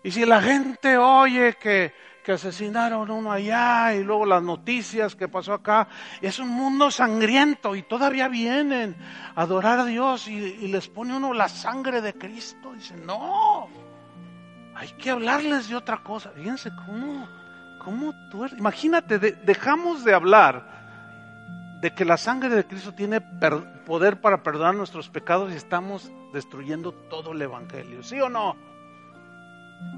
[0.06, 1.92] Y si la gente oye que,
[2.22, 5.88] que asesinaron uno allá y luego las noticias que pasó acá,
[6.20, 8.94] es un mundo sangriento y todavía vienen
[9.34, 12.72] a adorar a Dios y, les pone uno la sangre de Cristo.
[12.74, 13.66] Dicen, no,
[14.76, 16.30] hay que hablarles de otra cosa.
[16.36, 17.28] Fíjense cómo
[17.84, 24.44] ¿Cómo tú Imagínate, dejamos de hablar de que la sangre de Cristo tiene poder para
[24.44, 28.04] perdonar nuestros pecados y estamos destruyendo todo el Evangelio.
[28.04, 28.54] ¿Sí o no?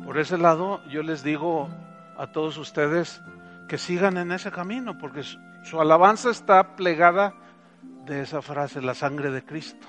[0.05, 1.69] Por ese lado, yo les digo
[2.17, 3.21] a todos ustedes
[3.69, 7.35] que sigan en ese camino, porque su, alabanza está plegada
[8.07, 9.87] de esa frase, la sangre de Cristo.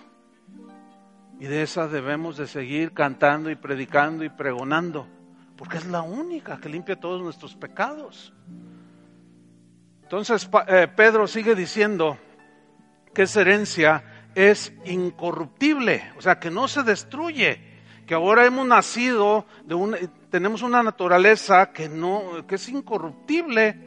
[1.39, 5.07] Y de esa debemos de seguir cantando y predicando y pregonando
[5.59, 8.31] porque es la única que limpia todos nuestros pecados.
[10.03, 12.17] Entonces eh, Pedro sigue diciendo
[13.13, 17.61] que esa herencia es incorruptible, o sea, que no se destruye,
[18.10, 19.99] que ahora hemos nacido de una,
[20.32, 23.80] tenemos una naturaleza que no, que es incorruptible,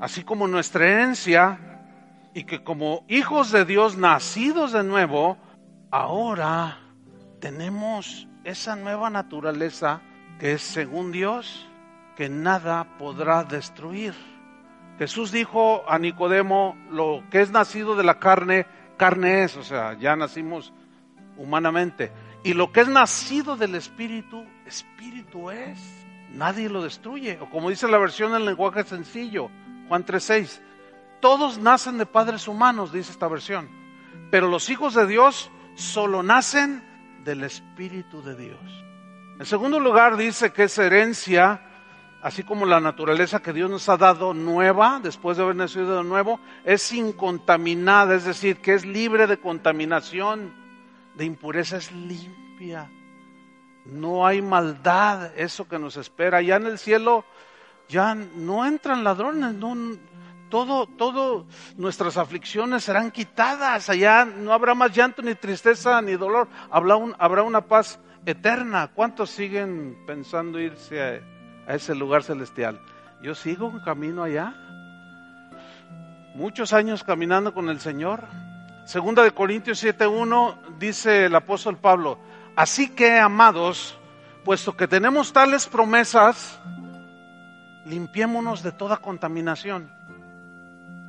[0.00, 1.60] así como nuestra herencia,
[2.34, 5.38] y que como hijos de Dios nacidos de nuevo,
[5.92, 6.80] ahora
[7.38, 10.00] tenemos esa nueva naturaleza
[10.40, 11.68] que es según Dios,
[12.16, 14.14] que nada podrá destruir.
[14.98, 19.96] Jesús dijo a Nicodemo, lo que es nacido de la carne, carne es, o sea,
[19.96, 20.72] ya nacimos
[21.36, 22.10] humanamente.
[22.44, 25.78] Y lo que es nacido del Espíritu, Espíritu es.
[26.30, 27.38] Nadie lo destruye.
[27.40, 29.50] O como dice la versión en lenguaje sencillo,
[29.88, 30.60] Juan 3.6,
[31.20, 33.70] todos nacen de padres humanos, dice esta versión.
[34.30, 36.84] Pero los hijos de Dios solo nacen
[37.24, 38.84] del Espíritu de Dios.
[39.38, 41.62] En segundo lugar, dice que esa herencia,
[42.20, 46.04] así como la naturaleza que Dios nos ha dado nueva, después de haber nacido de
[46.04, 50.63] nuevo, es incontaminada, es decir, que es libre de contaminación,
[51.14, 52.90] de impureza, es limpia.
[53.84, 56.40] No hay maldad, eso que nos espera.
[56.40, 57.24] Ya en el cielo
[57.88, 59.74] ya no entran ladrones, no,
[60.48, 61.46] todo, todo
[61.76, 63.90] nuestras aflicciones serán quitadas.
[63.90, 66.48] Allá no habrá más llanto, ni tristeza, ni dolor.
[66.70, 68.88] Habrá, un, habrá una paz eterna.
[68.94, 71.22] ¿Cuántos siguen pensando irse
[71.66, 72.80] a, ese lugar celestial?
[73.22, 74.54] Yo sigo un camino allá.
[76.34, 78.24] Muchos años caminando con el Señor.
[78.84, 82.18] Segunda de Corintios 7:1 dice el apóstol Pablo,
[82.56, 83.98] así que amados,
[84.44, 86.60] puesto que tenemos tales promesas,
[87.86, 89.90] limpiémonos de toda contaminación.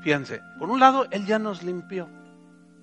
[0.01, 2.07] Fíjense, por un lado, Él ya nos limpió,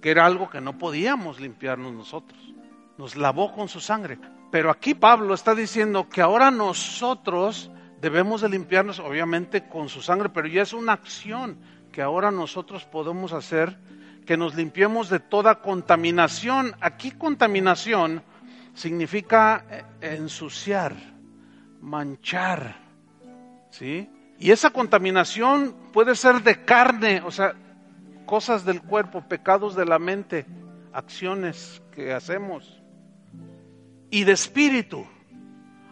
[0.01, 2.53] que era algo que no podíamos limpiarnos nosotros
[2.99, 4.18] nos lavó con su sangre.
[4.51, 7.70] Pero aquí Pablo está diciendo que ahora nosotros
[8.01, 11.59] debemos de limpiarnos, obviamente, con su sangre, pero ya es una acción
[11.90, 13.76] que ahora nosotros podemos hacer,
[14.27, 16.75] que nos limpiemos de toda contaminación.
[16.81, 18.23] Aquí contaminación
[18.75, 20.95] significa eh, ensuciar,
[21.81, 22.77] manchar,
[23.70, 24.09] ¿sí?
[24.39, 27.55] Y esa contaminación puede ser de carne, o sea,
[28.27, 30.47] cosas del cuerpo, pecados de la mente,
[30.93, 32.83] acciones que hacemos
[34.12, 35.07] y de espíritu.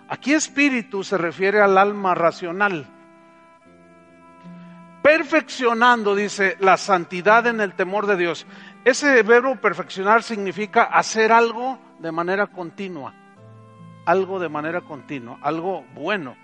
[0.09, 2.87] Aquí espíritu se refiere al alma racional.
[5.03, 8.47] Perfeccionando, dice, la santidad en el temor de Dios.
[8.85, 13.15] Ese verbo perfeccionar significa hacer algo de manera continua.
[14.07, 16.37] Algo de manera continua, algo bueno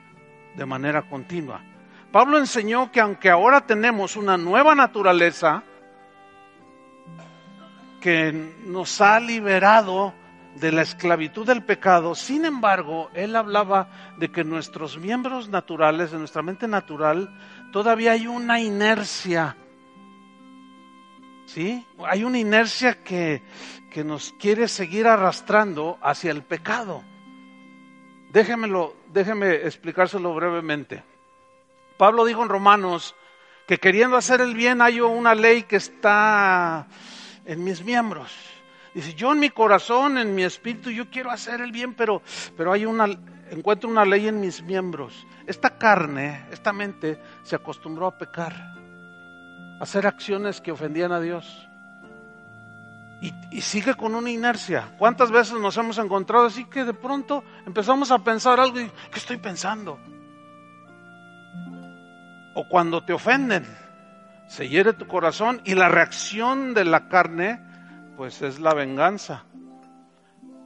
[0.56, 1.60] de manera continua.
[2.12, 5.62] Pablo enseñó que aunque ahora tenemos una nueva naturaleza
[8.00, 10.14] que nos ha liberado
[10.54, 16.18] de la esclavitud del pecado, sin embargo, él hablaba de que nuestros miembros naturales, de
[16.18, 17.36] nuestra mente natural,
[17.72, 19.56] todavía hay una inercia.
[21.46, 21.86] ¿Sí?
[22.06, 23.42] Hay una inercia que,
[23.90, 27.04] que nos quiere seguir arrastrando hacia el pecado.
[28.32, 31.04] Déjemelo, déjeme explicárselo brevemente.
[31.96, 33.14] Pablo dijo en Romanos
[33.66, 36.86] que queriendo hacer el bien hay una ley que está
[37.44, 38.32] en mis miembros.
[38.94, 42.22] Dice, yo en mi corazón, en mi espíritu, yo quiero hacer el bien, pero,
[42.56, 43.06] pero hay una,
[43.50, 45.26] encuentro una ley en mis miembros.
[45.46, 51.68] Esta carne, esta mente, se acostumbró a pecar, a hacer acciones que ofendían a Dios.
[53.50, 54.94] Y, sigue con una inercia.
[54.98, 59.18] ¿Cuántas veces nos hemos encontrado así que de pronto empezamos a pensar algo y ¿qué
[59.18, 59.98] estoy pensando?
[62.54, 63.66] O cuando te ofenden,
[64.48, 67.60] se hiere tu corazón y la reacción de la carne,
[68.16, 69.44] pues es la venganza.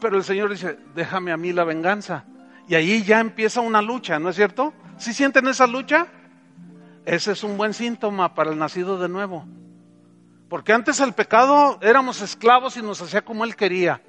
[0.00, 2.24] Pero el Señor dice, déjame a mí la venganza.
[2.70, 4.72] Y ahí ya empieza una lucha, ¿no es cierto?
[4.96, 6.06] ¿Sí sienten esa lucha?
[7.04, 9.44] Ese es un buen síntoma para el nacido de nuevo.
[10.48, 14.00] Porque antes el pecado éramos esclavos y nos hacía como Él quería.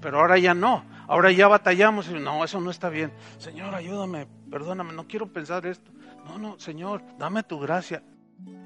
[0.00, 0.86] Pero ahora ya no.
[1.06, 3.12] Ahora ya batallamos y no, eso no está bien.
[3.36, 5.90] Señor, ayúdame, perdóname, no quiero pensar esto.
[6.24, 8.02] No, no, Señor, dame tu gracia.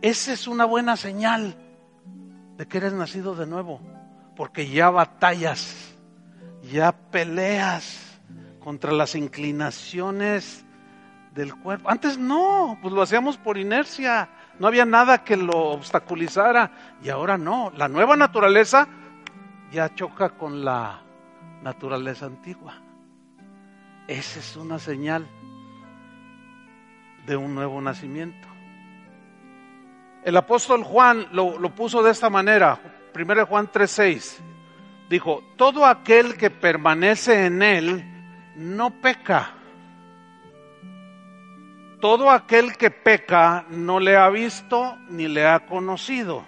[0.03, 1.57] Esa es una buena señal
[2.59, 3.81] de que eres nacido de nuevo,
[4.37, 5.97] porque ya batallas,
[6.63, 8.02] ya peleas
[8.63, 10.65] contra las inclinaciones
[11.35, 11.91] del cuerpo.
[11.91, 16.71] Antes no, pues lo hacíamos por inercia, no había nada que lo obstaculizara
[17.03, 17.73] y ahora no.
[17.77, 18.89] La nueva naturaleza
[19.71, 21.01] ya choca con la
[21.63, 22.75] naturaleza antigua.
[24.07, 25.27] Esa es una señal
[27.27, 28.49] de un nuevo nacimiento.
[30.25, 32.79] El apóstol Juan lo, lo puso de esta manera,
[33.15, 34.39] 1 Juan 3:6.
[35.09, 38.12] Dijo, todo aquel que permanece en él
[38.57, 39.55] no peca.
[42.01, 46.45] Todo aquel que peca no le ha visto ni le ha conocido.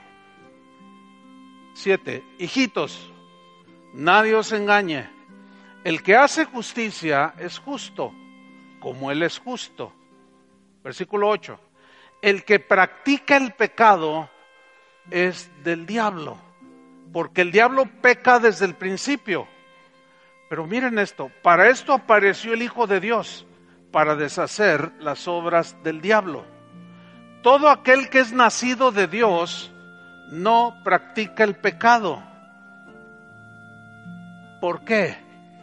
[1.74, 3.12] Siete, hijitos,
[3.92, 5.08] nadie os engañe.
[5.84, 8.12] El que hace justicia es justo,
[8.80, 9.92] como él es justo.
[10.82, 11.58] Versículo 8.
[12.22, 14.30] El que practica el pecado
[15.10, 16.38] es del diablo,
[17.12, 19.46] porque el diablo peca desde el principio.
[20.48, 23.46] Pero miren esto, para esto apareció el Hijo de Dios,
[23.90, 26.44] para deshacer las obras del diablo.
[27.42, 29.72] Todo aquel que es nacido de Dios
[30.30, 32.22] no practica el pecado.
[34.60, 35.16] ¿Por qué?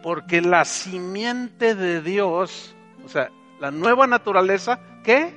[0.04, 3.30] Porque la simiente de Dios, o sea,
[3.60, 5.34] la nueva naturaleza, que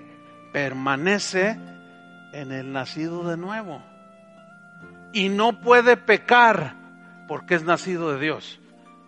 [0.53, 1.59] permanece
[2.33, 3.83] en el nacido de nuevo.
[5.13, 6.75] Y no puede pecar
[7.27, 8.61] porque es nacido de Dios.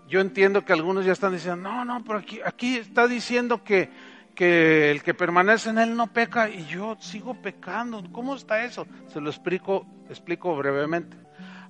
[0.09, 3.91] Yo entiendo que algunos ya están diciendo, no, no, pero aquí, está diciendo que,
[4.35, 8.03] que el que permanece en él no peca y yo sigo pecando.
[8.13, 8.87] ¿Cómo está eso?
[9.13, 11.17] Se lo explico, explico brevemente.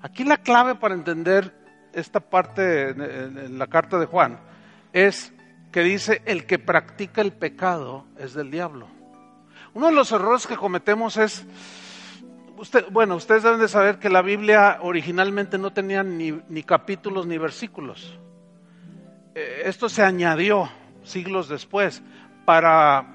[0.03, 1.55] Aquí la clave para entender
[1.93, 4.39] esta parte en la carta de Juan
[4.93, 5.33] es
[5.73, 8.89] que dice, el que practica el pecado es del diablo.
[9.75, 11.45] Uno de los errores que cometemos es,
[12.57, 17.27] usted, bueno, ustedes deben de saber que la Biblia originalmente no tenía ni, ni capítulos
[17.27, 18.19] ni versículos.
[19.37, 20.69] Eh, esto se añadió
[21.05, 22.03] siglos después
[22.45, 23.07] para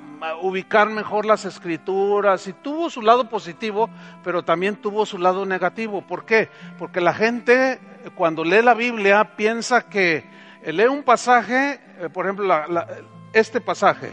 [0.41, 3.89] ubicar mejor las escrituras y tuvo su lado positivo,
[4.24, 6.05] pero también tuvo su lado negativo.
[6.05, 6.47] ¿Por qué?
[6.78, 7.80] Porque la gente
[8.15, 10.24] cuando lee la Biblia piensa que
[10.63, 12.47] lee un pasaje eh, por ejemplo,
[13.32, 14.11] este pasaje,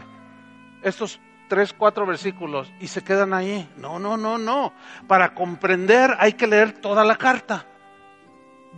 [0.83, 3.67] estos tres, cuatro versículos, y se quedan ahí.
[3.77, 4.73] No, no, no, no.
[5.07, 7.65] Para comprender hay que leer toda la carta,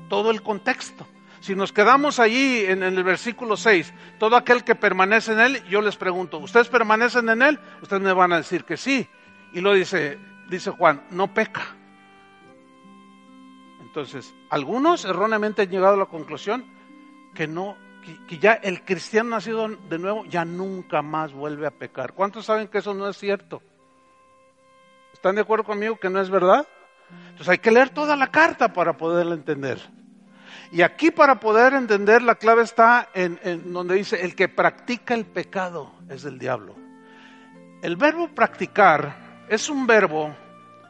[0.08, 1.06] todo el contexto.
[1.42, 5.82] Si nos quedamos allí en, el versículo 6, todo aquel que permanece en él, yo
[5.82, 7.60] les pregunto, ¿ustedes permanecen en él?
[7.82, 9.10] Ustedes me van a decir que sí.
[9.52, 10.20] Y lo dice,
[10.50, 11.76] dice Juan, no peca.
[13.82, 16.64] Entonces, algunos erróneamente han llegado a la conclusión
[17.34, 17.76] que no
[18.28, 22.14] que, ya el cristiano nacido de nuevo ya nunca más vuelve a pecar.
[22.14, 23.64] ¿Cuántos saben que eso no es cierto?
[25.12, 26.68] ¿Están de acuerdo conmigo que no es verdad?
[27.30, 29.80] Entonces hay que leer toda la carta para poderla entender.
[30.72, 35.26] Y aquí para poder entender la clave está en, donde dice, el que practica el
[35.26, 36.76] pecado es del diablo.
[37.82, 40.34] El verbo practicar es un verbo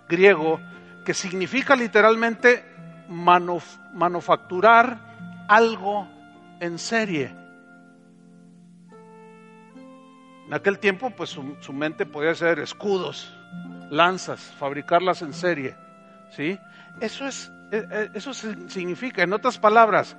[0.07, 0.59] griego
[1.03, 2.63] que significa literalmente
[3.09, 6.07] manufacturar algo
[6.59, 7.34] en serie.
[10.45, 13.36] En aquel tiempo, pues su, mente podía ser escudos,
[13.89, 15.75] lanzas, fabricarlas en serie,
[16.36, 16.59] ¿sí?
[16.99, 17.51] Eso es,
[18.13, 20.17] eso significa, en otras palabras,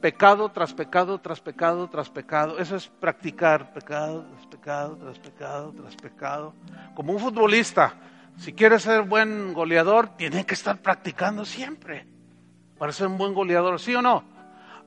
[0.00, 2.58] pecado tras pecado, tras pecado, tras pecado.
[2.58, 6.54] Eso es practicar pecado tras pecado, tras pecado, tras pecado.
[6.94, 7.94] Como un futbolista,
[8.36, 12.06] si quiere ser buen goleador, tiene que estar practicando siempre
[12.78, 14.22] para ser un buen goleador, ¿sí o no?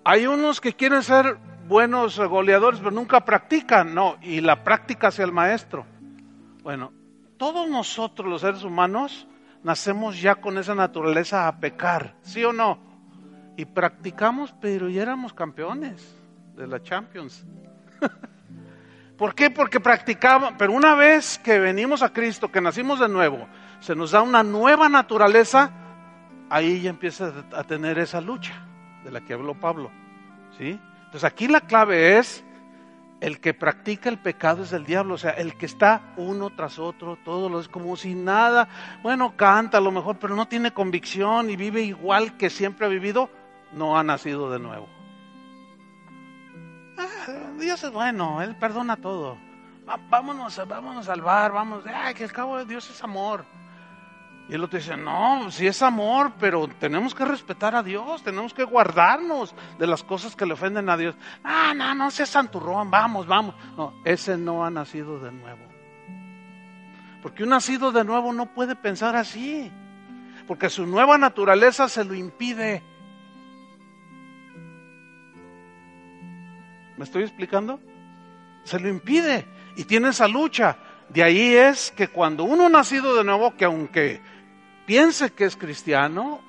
[0.04, 1.38] Hay unos que quieren ser
[1.68, 5.86] buenos goleadores, pero nunca practican, no, y la práctica hacia el maestro.
[6.64, 6.91] Bueno,
[7.38, 9.28] todos nosotros los seres humanos
[9.64, 12.80] nacemos ya con esa naturaleza a pecar, ¿sí o no?
[13.57, 16.16] Y practicamos, pero ya éramos campeones
[16.55, 17.45] de la Champions.
[19.18, 19.49] ¿Por qué?
[19.49, 23.47] Porque practicamos, pero una vez que venimos a Cristo, que nacimos de nuevo,
[23.82, 25.72] se nos da una nueva naturaleza,
[26.49, 28.53] ahí ya empieza a tener esa lucha
[29.03, 29.91] de la que habló Pablo.
[30.57, 30.80] ¿sí?
[31.05, 32.45] Entonces aquí la clave es
[33.22, 36.80] el que practica el pecado es el diablo, o sea, el que está uno tras
[36.80, 38.70] otro, todo lo es como si nada,
[39.03, 42.89] bueno, canta a lo mejor, pero no tiene convicción y vive igual que siempre ha
[42.89, 43.30] vivido,
[43.74, 44.88] no ha nacido de nuevo.
[46.97, 49.38] Ah, Dios es bueno, Él perdona todo.
[50.09, 53.43] Vámonos, vámonos al bar, vamos, ay, que el cabo de Dios es amor.
[54.50, 58.52] Y el otro dice, no, sí es amor, pero tenemos que respetar a Dios, tenemos
[58.52, 61.16] que guardarnos de las cosas que le ofenden a Dios.
[61.43, 63.54] Ah, no, no seas santurrón, vamos, vamos.
[63.78, 65.60] No, ese no ha nacido de nuevo.
[67.22, 69.72] Porque un nacido de nuevo no puede pensar así,
[70.47, 72.82] porque su nueva naturaleza se lo impide.
[76.97, 77.80] ¿Me estoy explicando?
[78.64, 79.45] Se lo impide
[79.76, 80.76] y tiene esa lucha.
[81.10, 84.39] De ahí es que cuando uno nacido de nuevo, que aunque
[84.90, 86.42] piense que es cristiano,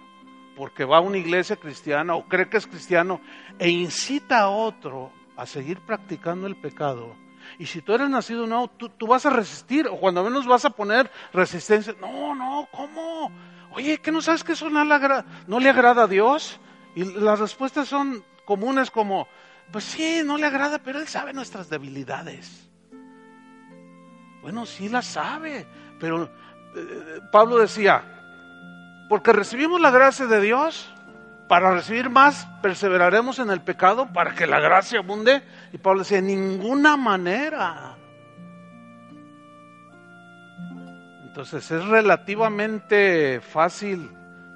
[0.57, 3.21] porque va a una iglesia cristiana o cree que es cristiano,
[3.59, 7.15] e incita a otro a seguir practicando el pecado,
[7.59, 10.65] y si tú eres nacido nuevo, tú, tú, vas a resistir, o cuando menos vas
[10.65, 11.95] a poner resistencia.
[12.01, 13.31] No, no, ¿cómo?
[13.73, 16.59] Oye, ¿qué no sabes que eso no le, agrada, no le agrada a Dios?
[16.95, 19.29] Y las respuestas son comunes como,
[19.71, 22.71] pues sí, no le agrada, pero Él sabe nuestras debilidades.
[24.41, 25.67] Bueno, sí las sabe,
[25.99, 28.20] pero eh, Pablo decía,
[29.11, 30.89] porque recibimos la gracia de Dios,
[31.49, 35.43] para recibir más perseveraremos en el pecado para que la gracia abunde.
[35.73, 37.97] Y Pablo decía, ninguna manera.
[41.25, 44.13] Entonces es relativamente fácil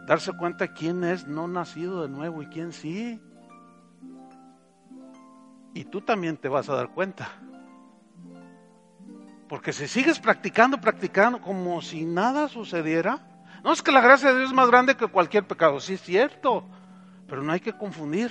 [0.07, 3.21] darse cuenta quién es no nacido de nuevo y quién sí.
[5.75, 7.29] Y tú también te vas a dar cuenta.
[9.49, 13.34] Porque si sigues practicando, practicando como si nada sucediera,
[13.65, 16.03] no es que la gracia de Dios es más grande que cualquier pecado, sí es
[16.03, 16.65] cierto,
[17.27, 18.31] pero no hay que confundir.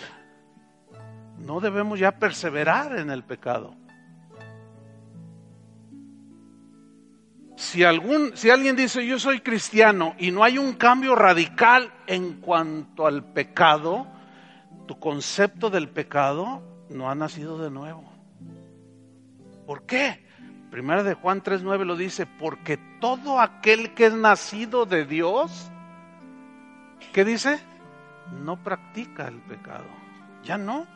[1.39, 3.75] No debemos ya perseverar en el pecado.
[7.57, 12.33] Si, algún, si alguien dice yo soy cristiano y no hay un cambio radical en
[12.33, 14.05] cuanto al pecado,
[14.85, 18.03] tu concepto del pecado no ha nacido de nuevo.
[19.65, 20.22] ¿Por qué?
[20.73, 25.69] Primera de Juan 3.9 lo dice, porque todo aquel que es nacido de Dios,
[27.13, 27.59] ¿qué dice?
[28.43, 29.85] No practica el pecado.
[30.43, 30.87] Ya no.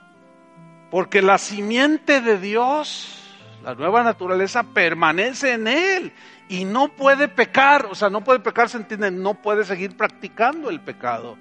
[0.89, 3.21] Porque la simiente de Dios,
[3.63, 6.11] la nueva naturaleza, permanece en él
[6.49, 7.85] y no puede pecar.
[7.85, 11.37] O sea, no puede pecar, se entiende, no puede seguir practicando el pecado.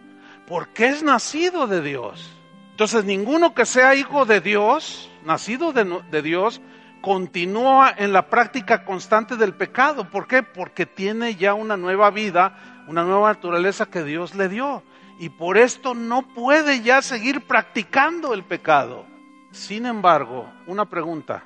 [0.46, 2.36] Porque es nacido de Dios.
[2.72, 6.60] Entonces, ninguno que sea hijo de Dios, nacido de, de Dios,
[7.06, 10.10] continúa en la práctica constante del pecado.
[10.10, 10.42] ¿Por qué?
[10.42, 14.82] Porque tiene ya una nueva vida, una nueva naturaleza que Dios le dio.
[15.20, 19.06] Y por esto no puede ya seguir practicando el pecado.
[19.52, 21.44] Sin embargo, una pregunta.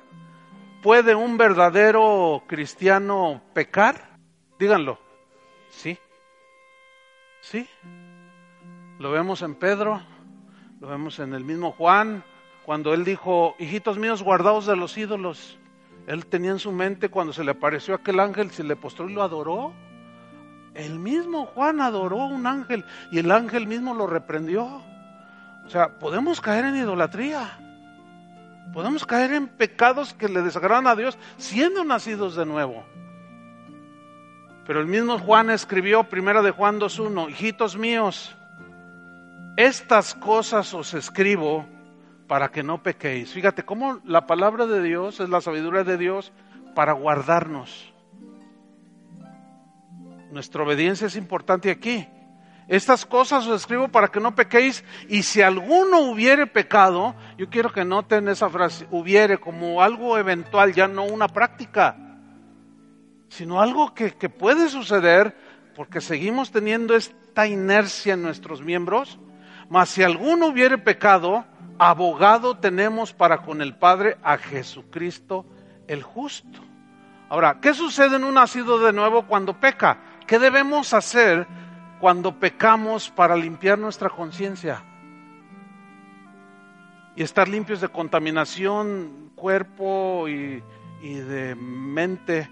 [0.81, 4.17] ¿Puede un verdadero cristiano pecar?
[4.57, 4.97] Díganlo.
[5.69, 5.95] Sí.
[7.41, 7.69] Sí.
[8.97, 10.01] Lo vemos en Pedro,
[10.79, 12.23] lo vemos en el mismo Juan,
[12.65, 15.57] cuando él dijo, hijitos míos, guardaos de los ídolos.
[16.07, 19.13] Él tenía en su mente cuando se le apareció aquel ángel, se le postró y
[19.13, 19.73] lo adoró.
[20.73, 24.81] El mismo Juan adoró a un ángel y el ángel mismo lo reprendió.
[25.65, 27.59] O sea, podemos caer en idolatría.
[28.73, 32.85] Podemos caer en pecados que le desagradan a Dios siendo nacidos de nuevo.
[34.65, 38.35] Pero el mismo Juan escribió, primera de Juan 2.1, hijitos míos,
[39.57, 41.65] estas cosas os escribo
[42.31, 43.33] para que no pequéis.
[43.33, 46.31] Fíjate cómo la palabra de Dios es la sabiduría de Dios
[46.73, 47.93] para guardarnos.
[50.31, 52.07] Nuestra obediencia es importante aquí.
[52.69, 57.73] Estas cosas os escribo para que no pequéis y si alguno hubiere pecado, yo quiero
[57.73, 61.97] que noten esa frase, hubiere como algo eventual, ya no una práctica,
[63.27, 65.35] sino algo que, que puede suceder
[65.75, 69.19] porque seguimos teniendo esta inercia en nuestros miembros,
[69.67, 71.43] mas si alguno hubiere pecado,
[71.81, 75.47] abogado tenemos para con el Padre a Jesucristo
[75.87, 76.59] el justo.
[77.27, 79.97] Ahora, ¿qué sucede en un nacido de nuevo cuando peca?
[80.27, 81.47] ¿Qué debemos hacer
[81.99, 84.83] cuando pecamos para limpiar nuestra conciencia?
[87.15, 90.63] Y estar limpios de contaminación, cuerpo y,
[91.01, 92.47] y de mente.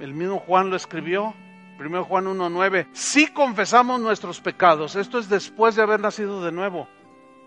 [0.00, 1.32] El mismo Juan lo escribió.
[1.80, 2.88] 1 Juan 1.9.
[2.92, 6.88] Si confesamos nuestros pecados, esto es después de haber nacido de nuevo,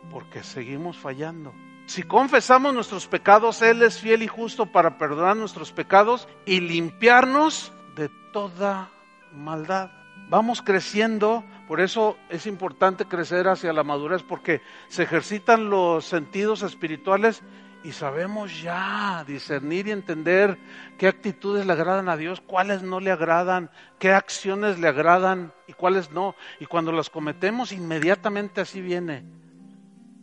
[0.10, 1.54] porque seguimos fallando.
[1.86, 7.74] Si confesamos nuestros pecados, Él es fiel y justo para perdonar nuestros pecados y limpiarnos
[7.96, 8.92] de toda
[9.34, 9.90] maldad.
[10.30, 16.62] Vamos creciendo, por eso es importante crecer hacia la madurez, porque se ejercitan los sentidos
[16.62, 17.42] espirituales
[17.84, 20.60] y sabemos ya discernir y entender
[21.00, 25.74] qué actitudes le agradan a Dios, cuáles no le agradan, qué acciones le agradan y
[25.74, 26.36] cuáles no.
[26.60, 29.24] Y cuando las cometemos, inmediatamente así viene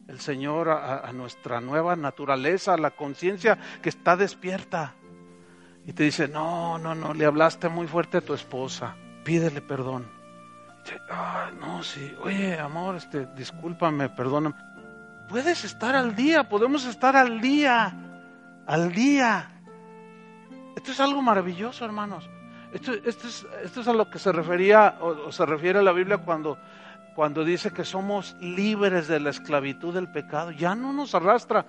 [0.09, 4.95] el Señor a, nuestra nueva naturaleza, a la conciencia que está despierta.
[5.85, 10.07] Y te dice, no, no, no, le hablaste muy fuerte a tu esposa, pídele perdón.
[11.11, 14.55] Ay, no, sí, oye, amor, este, discúlpame, perdóname
[15.29, 17.95] puedes estar al día, podemos estar al día,
[18.67, 19.51] al día.
[20.77, 22.29] Esto es algo maravilloso, hermanos.
[22.73, 26.59] Esto, es, esto es, a lo que se refería o, se refiere la Biblia cuando,
[27.17, 30.51] cuando dice que somos libres de la esclavitud del pecado.
[30.51, 31.65] Ya no nos arrastra,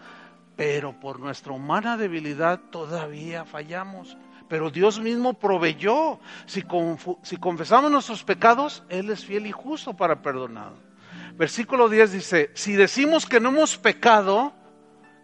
[0.57, 4.17] pero por nuestra humana debilidad todavía fallamos.
[4.49, 6.19] Pero Dios mismo proveyó.
[6.47, 6.63] Si,
[7.39, 10.73] confesamos nuestros pecados, Él es fiel y justo para perdonar.
[11.37, 14.51] Versículo 10 dice, si decimos que no hemos pecado,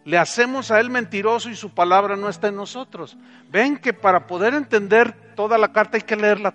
[0.06, 3.18] le hacemos a Él mentiroso y su palabra no está en nosotros.
[3.50, 6.54] Ven que para poder entender toda la carta hay que leerla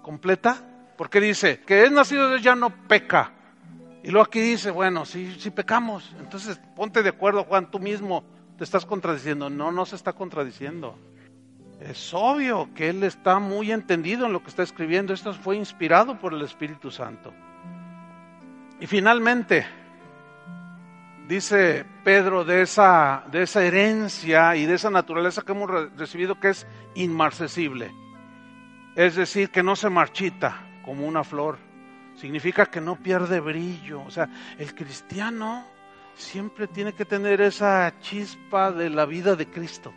[0.00, 0.69] completa,
[1.00, 3.32] porque dice que es nacido de Dios ya no peca.
[4.02, 8.22] Y luego aquí dice, bueno, si, si pecamos, entonces ponte de acuerdo, Juan, tú mismo
[8.58, 9.48] te estás contradiciendo.
[9.48, 10.98] No, no se está contradiciendo.
[11.80, 15.14] Es obvio que Él está muy entendido en lo que está escribiendo.
[15.14, 17.32] Esto fue inspirado por el Espíritu Santo.
[18.78, 19.66] Y finalmente,
[21.26, 26.50] dice Pedro de esa, de esa herencia y de esa naturaleza que hemos recibido que
[26.50, 27.90] es inmarcesible.
[28.96, 31.56] Es decir, que no se marchita como una flor.
[32.16, 34.02] Significa que no pierde brillo.
[34.02, 35.64] O sea, el cristiano
[36.16, 39.94] siempre tiene que tener esa chispa de la vida de Cristo.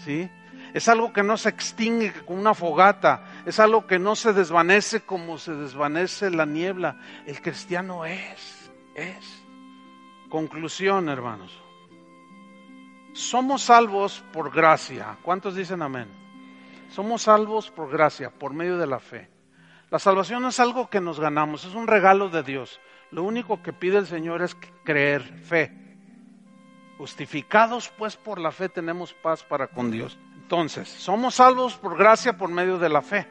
[0.00, 0.28] ¿Sí?
[0.72, 5.02] Es algo que no se extingue como una fogata, es algo que no se desvanece
[5.02, 6.98] como se desvanece la niebla.
[7.26, 9.44] El cristiano es, es.
[10.28, 11.56] Conclusión, hermanos.
[13.12, 15.16] Somos salvos por gracia.
[15.22, 16.08] ¿Cuántos dicen amén?
[16.90, 19.33] Somos salvos por gracia, por medio de la fe.
[19.94, 22.80] La salvación no es algo que nos ganamos, es un regalo de Dios.
[23.12, 25.70] Lo único que pide el Señor es creer, fe.
[26.98, 30.18] Justificados pues por la fe tenemos paz para con Dios.
[30.34, 33.28] Entonces, somos salvos por gracia por medio de la fe.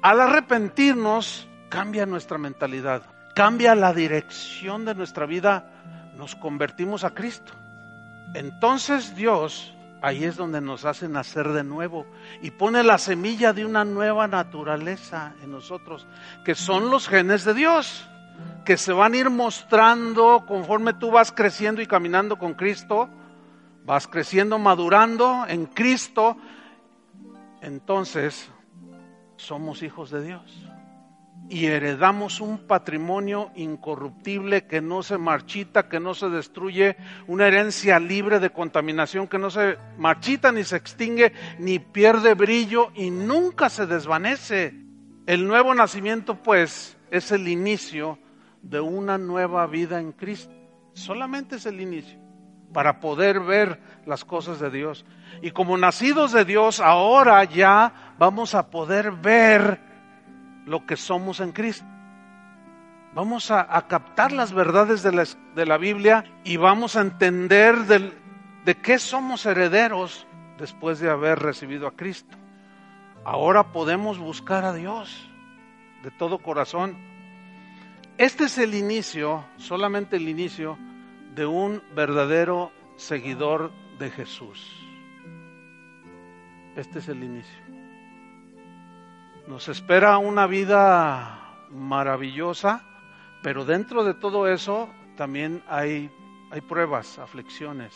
[0.00, 3.02] Al arrepentirnos, cambia nuestra mentalidad,
[3.34, 7.52] cambia la dirección de nuestra vida, nos convertimos a Cristo.
[8.32, 12.06] Entonces Dios, ahí es donde nos hace nacer de nuevo
[12.42, 16.06] y pone la semilla de una nueva naturaleza en nosotros,
[16.44, 18.06] que son los genes de Dios,
[18.64, 23.08] que se van a ir mostrando conforme tú vas creciendo y caminando con Cristo
[23.84, 26.36] vas creciendo, madurando en Cristo,
[27.60, 28.50] entonces
[29.36, 30.71] somos hijos de Dios.
[31.52, 36.96] Y heredamos un patrimonio incorruptible que no se marchita, que no se destruye,
[37.26, 42.90] una herencia libre de contaminación que no se marchita ni se extingue, ni pierde brillo
[42.94, 44.72] y nunca se desvanece.
[45.26, 48.18] El nuevo nacimiento, pues, es el inicio
[48.62, 50.54] de una nueva vida en Cristo.
[50.94, 52.18] Solamente es el inicio
[52.72, 55.04] para poder ver las cosas de Dios.
[55.42, 59.91] Y como nacidos de Dios, ahora ya vamos a poder ver
[60.66, 61.86] lo que somos en Cristo.
[63.14, 65.24] Vamos a, captar las verdades de la,
[65.54, 70.26] de la, Biblia y vamos a entender de qué somos herederos
[70.58, 72.36] después de haber recibido a Cristo.
[73.24, 75.28] Ahora podemos buscar a Dios
[76.02, 76.96] de todo corazón.
[78.18, 80.78] Este es el inicio, solamente el inicio
[81.34, 84.70] de un verdadero seguidor de Jesús.
[86.76, 87.61] Este es el inicio.
[89.46, 92.84] Nos espera una vida maravillosa,
[93.42, 96.10] pero dentro de todo eso también hay
[96.52, 97.94] hay pruebas, aflicciones.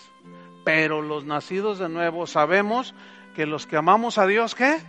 [0.64, 2.94] Pero los nacidos de nuevo sabemos
[3.34, 4.80] que los que amamos a Dios, ¿qué?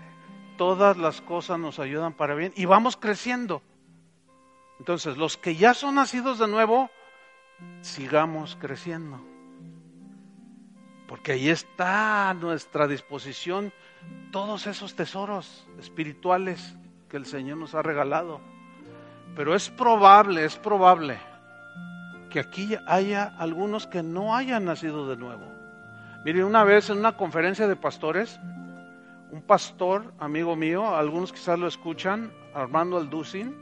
[0.57, 3.61] Todas las cosas nos ayudan para bien y vamos creciendo.
[4.79, 6.89] Entonces, los que ya son nacidos de nuevo,
[7.81, 9.19] sigamos creciendo.
[11.05, 13.73] Porque ahí está nuestra disposición
[14.31, 16.75] todos esos tesoros espirituales
[17.09, 18.41] que el Señor nos ha regalado.
[19.35, 21.17] Pero es probable, es probable
[22.29, 25.45] que aquí haya algunos que no hayan nacido de nuevo.
[26.25, 28.39] Mire, una vez en una conferencia de pastores,
[29.31, 33.55] un pastor, amigo mío, algunos quizás lo escuchan, Armando Alducin,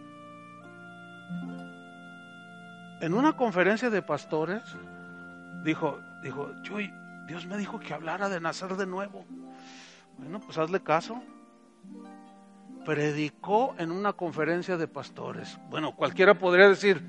[3.02, 4.64] en una conferencia de pastores,
[5.64, 6.92] dijo, dijo, Chuy,
[7.28, 9.26] Dios me dijo que hablara de nacer de nuevo.
[10.18, 11.22] Bueno, pues hazle caso.
[12.86, 15.58] Predicó en una conferencia de pastores.
[15.70, 17.02] Bueno, cualquiera podría decir,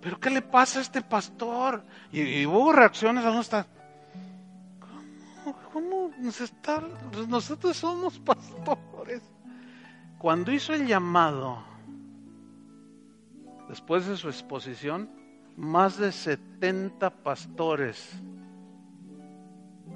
[0.00, 1.84] ¿pero qué le pasa a este pastor?
[2.10, 3.66] Y, hubo reacciones, ¿dónde está?
[5.44, 6.82] ¿Cómo, cómo nos está?
[7.28, 9.22] Nosotros somos pastores.
[10.18, 11.62] Cuando hizo el llamado,
[13.68, 15.08] después de su exposición,
[15.56, 18.22] más de 70 pastores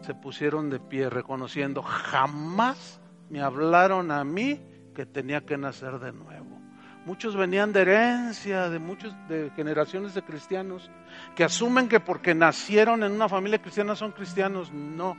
[0.06, 4.60] se pusieron de pie reconociendo, jamás me hablaron a mí
[4.94, 6.60] que tenía que nacer de nuevo.
[7.04, 10.90] Muchos venían de herencia, de muchos de generaciones de cristianos
[11.34, 14.72] que asumen que porque nacieron en una familia cristiana son cristianos.
[14.72, 15.16] No,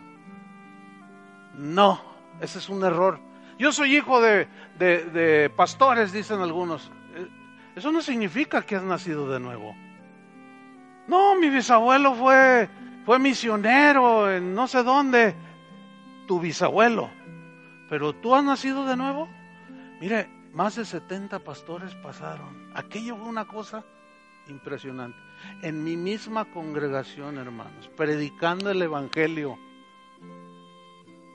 [1.55, 2.01] no,
[2.39, 3.19] ese es un error.
[3.59, 4.47] Yo soy hijo de,
[4.79, 6.91] de, de pastores, dicen algunos.
[7.13, 7.27] Eh,
[7.75, 9.75] eso no significa que has nacido de nuevo.
[11.07, 12.69] No, mi bisabuelo fue
[13.07, 15.33] fue misionero en no sé dónde,
[16.27, 17.09] tu bisabuelo.
[17.89, 19.29] Pero tú has nacido de nuevo.
[20.01, 22.69] Mire, más de 70 pastores pasaron.
[22.75, 23.85] Aquello fue una cosa
[24.49, 25.17] impresionante.
[25.61, 29.57] En mi misma congregación, hermanos, predicando el Evangelio.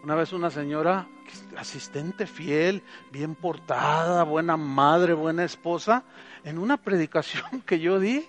[0.04, 1.08] Una vez una señora,
[1.56, 6.04] asistente fiel, bien portada, buena madre, buena esposa,
[6.44, 8.28] en una predicación que yo di,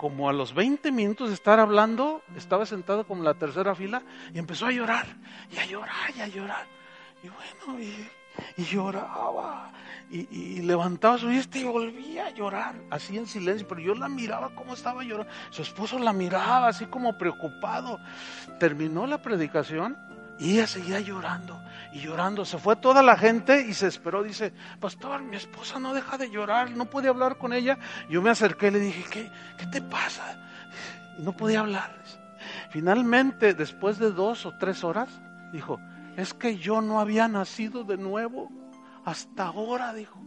[0.00, 4.02] como a los 20 minutos de estar hablando, estaba sentado como en la tercera fila
[4.32, 5.04] y empezó a llorar,
[5.52, 6.66] y a llorar, y a llorar.
[7.22, 7.84] Y bueno,
[8.56, 9.70] y, lloraba,
[10.10, 14.54] y, levantaba su vista y volvía a llorar, así en silencio, pero yo la miraba
[14.54, 15.30] como estaba llorando.
[15.50, 17.98] Su esposo la miraba así como preocupado.
[18.58, 19.98] Terminó la predicación
[20.38, 21.60] y ella seguía llorando
[21.92, 22.44] y llorando.
[22.44, 24.22] Se fue toda la gente y se esperó.
[24.22, 27.78] Dice, pastor, mi esposa no deja de llorar, no puede hablar con ella.
[28.08, 30.38] Yo me acerqué y le dije, ¿qué, qué te pasa?
[31.18, 32.02] Y no podía hablar.
[32.70, 35.08] Finalmente, después de dos o tres horas,
[35.52, 35.80] dijo,
[36.16, 38.50] es que yo no había nacido de nuevo.
[39.04, 40.20] Hasta ahora, dijo.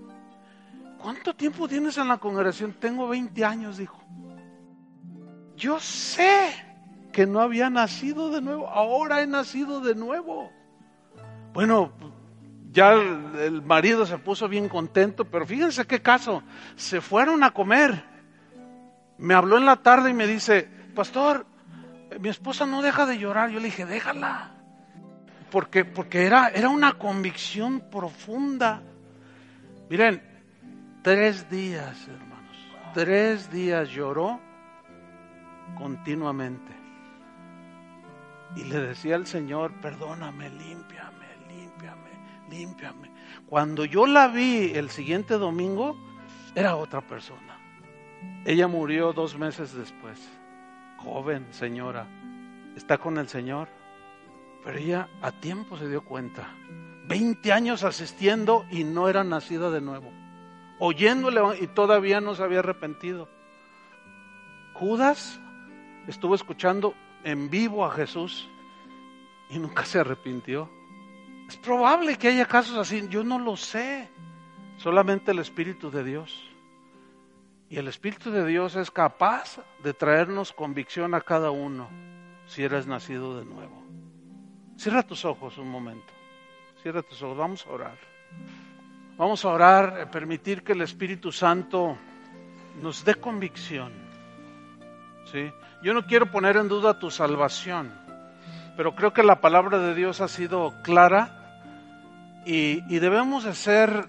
[0.98, 2.74] ¿Cuánto tiempo tienes en la congregación?
[2.74, 4.02] Tengo 20 años, dijo.
[5.56, 6.52] Yo sé
[7.12, 10.52] que no había nacido de nuevo, ahora he nacido de nuevo.
[11.54, 11.92] Bueno,
[12.72, 16.44] ya el, marido se puso bien contento, pero fíjense qué caso,
[16.76, 18.04] se fueron a comer.
[19.20, 21.46] Me habló en la tarde y me dice, pastor,
[22.20, 23.52] mi esposa no deja de llorar.
[23.52, 24.52] Yo le dije, déjala.
[25.52, 28.82] Porque, porque era, era una convicción profunda.
[29.90, 30.24] Miren,
[31.04, 32.58] tres días, hermanos,
[32.96, 34.40] tres días lloró
[35.78, 36.74] continuamente.
[38.56, 40.93] Y le decía al Señor, perdóname, límpiame,
[42.54, 43.12] límpiame.
[43.48, 45.98] Cuando yo la vi el siguiente domingo,
[46.56, 47.58] era otra persona.
[48.46, 50.20] Ella murió dos meses después.
[50.98, 52.08] Joven señora,
[52.76, 53.68] está con el Señor.
[54.64, 56.48] Pero ella a tiempo se dio cuenta.
[57.06, 60.12] Veinte años asistiendo y no era nacida de nuevo.
[60.80, 63.28] Oyéndole y todavía no se había arrepentido.
[64.74, 65.40] Judas
[66.08, 66.94] estuvo escuchando
[67.24, 68.50] en vivo a Jesús
[69.50, 70.70] y nunca se arrepintió.
[71.54, 74.10] Es probable que haya casos así, yo no lo sé.
[74.78, 76.50] Solamente el Espíritu de Dios.
[77.70, 81.90] Y el Espíritu de Dios es capaz de traernos convicción a cada uno
[82.48, 83.84] si eres nacido de nuevo.
[84.78, 86.12] Cierra tus ojos un momento.
[86.82, 87.38] Cierra tus ojos.
[87.38, 87.98] Vamos a orar.
[89.16, 91.96] Vamos a orar, eh, permitir que el Espíritu Santo
[92.82, 93.94] nos dé convicción.
[95.32, 95.52] ¿Sí?
[95.84, 97.94] Yo no quiero poner en duda tu salvación,
[98.76, 101.42] pero creo que la palabra de Dios ha sido clara
[102.46, 104.08] y, debemos de ser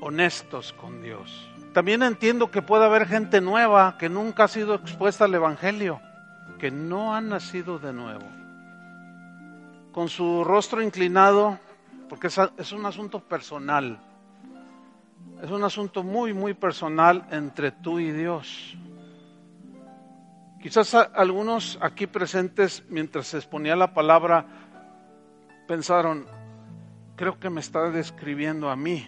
[0.00, 1.48] honestos con Dios.
[1.72, 6.00] También entiendo que puede haber gente nueva que nunca ha sido expuesta al Evangelio,
[6.58, 8.24] que no ha nacido de nuevo.
[9.92, 11.58] Con su rostro inclinado,
[12.08, 13.98] porque es un asunto personal,
[15.42, 18.76] es un asunto muy, muy personal entre tú y Dios
[20.66, 24.65] Quizás algunos aquí presentes, mientras se exponía la palabra,
[25.66, 26.26] pensaron,
[27.16, 29.06] creo que me está describiendo a mí.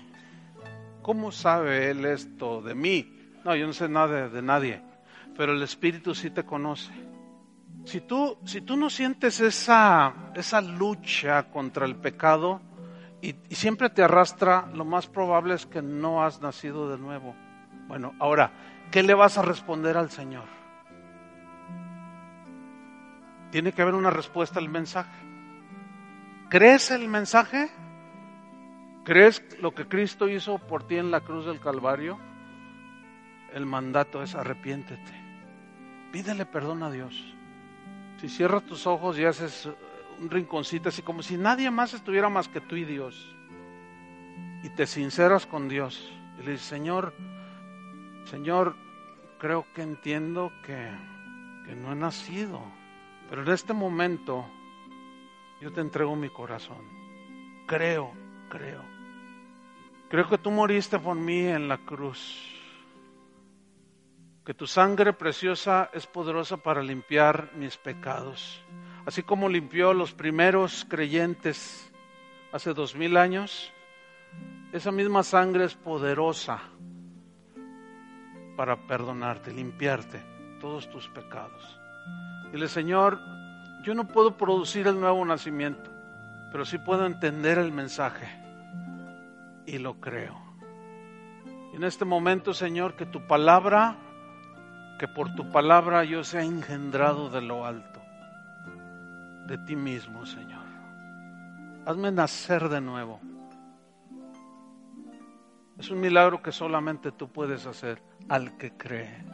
[1.02, 3.30] ¿Cómo sabe él esto de mí?
[3.44, 4.82] No, yo no sé nada de, nadie,
[5.36, 6.93] pero el Espíritu sí te conoce.
[7.85, 12.60] Si tú, si tú no sientes esa, esa lucha contra el pecado
[13.22, 17.35] y, y siempre te arrastra, lo más probable es que no has nacido de nuevo.
[17.86, 18.52] Bueno, ahora,
[18.90, 20.44] ¿qué le vas a responder al Señor?
[23.51, 25.10] Tiene que haber una respuesta al mensaje.
[26.51, 27.69] ¿Crees el mensaje?
[29.05, 32.19] ¿Crees lo que Cristo hizo por ti en la cruz del Calvario?
[33.53, 35.12] El mandato es arrepiéntete.
[36.11, 37.35] Pídele perdón a Dios.
[38.19, 39.69] Si cierras tus ojos y haces
[40.20, 43.37] un rinconcito así como si nadie más estuviera más que tú y Dios.
[44.62, 46.11] Y te sinceras con Dios.
[46.41, 47.12] Y le dices, Señor,
[48.25, 48.75] Señor,
[49.39, 50.91] creo que entiendo que,
[51.66, 52.62] que no he nacido.
[53.29, 54.47] Pero en este momento
[55.60, 56.78] yo te entrego mi corazón.
[57.66, 58.12] Creo,
[58.48, 58.82] creo.
[60.09, 62.55] Creo que tú moriste por mí en la cruz.
[64.44, 68.62] Que tu sangre preciosa es poderosa para limpiar mis pecados.
[69.05, 71.93] Así como limpió los primeros creyentes
[72.52, 73.72] hace dos mil años,
[74.72, 76.60] esa misma sangre es poderosa
[78.56, 80.22] para perdonarte, limpiarte
[80.60, 81.78] todos tus pecados.
[82.52, 83.18] Dile, Señor,
[83.83, 85.91] yo no puedo producir el nuevo nacimiento,
[86.51, 88.29] pero sí puedo entender el mensaje
[89.67, 90.37] y lo creo.
[91.75, 93.97] En este momento, Señor, que tu palabra,
[94.99, 98.01] que por tu palabra yo sea engendrado de lo alto,
[99.47, 100.67] de ti mismo, Señor.
[101.87, 103.21] Hazme nacer de nuevo.
[105.79, 109.25] Es un milagro que solamente tú puedes hacer al que cree.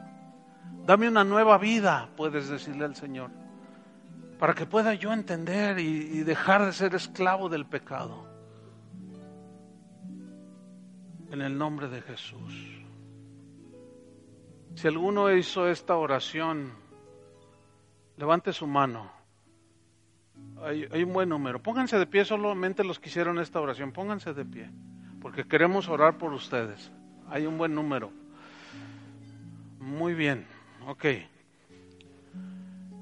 [0.85, 3.44] Dame una nueva vida, puedes decirle al Señor
[4.45, 8.27] para que pueda yo entender y, dejar de ser esclavo del pecado.
[11.31, 12.85] En el nombre de Jesús.
[14.75, 16.75] Si alguno hizo esta oración,
[18.19, 19.11] levante su mano.
[20.61, 21.63] Hay, hay, un buen número.
[21.63, 23.93] Pónganse de pie solamente los que hicieron esta oración.
[23.93, 24.71] Pónganse de pie.
[25.23, 26.93] Porque queremos orar por ustedes.
[27.31, 28.13] Hay un buen número.
[29.81, 30.47] Muy bien.
[30.87, 31.07] Ok.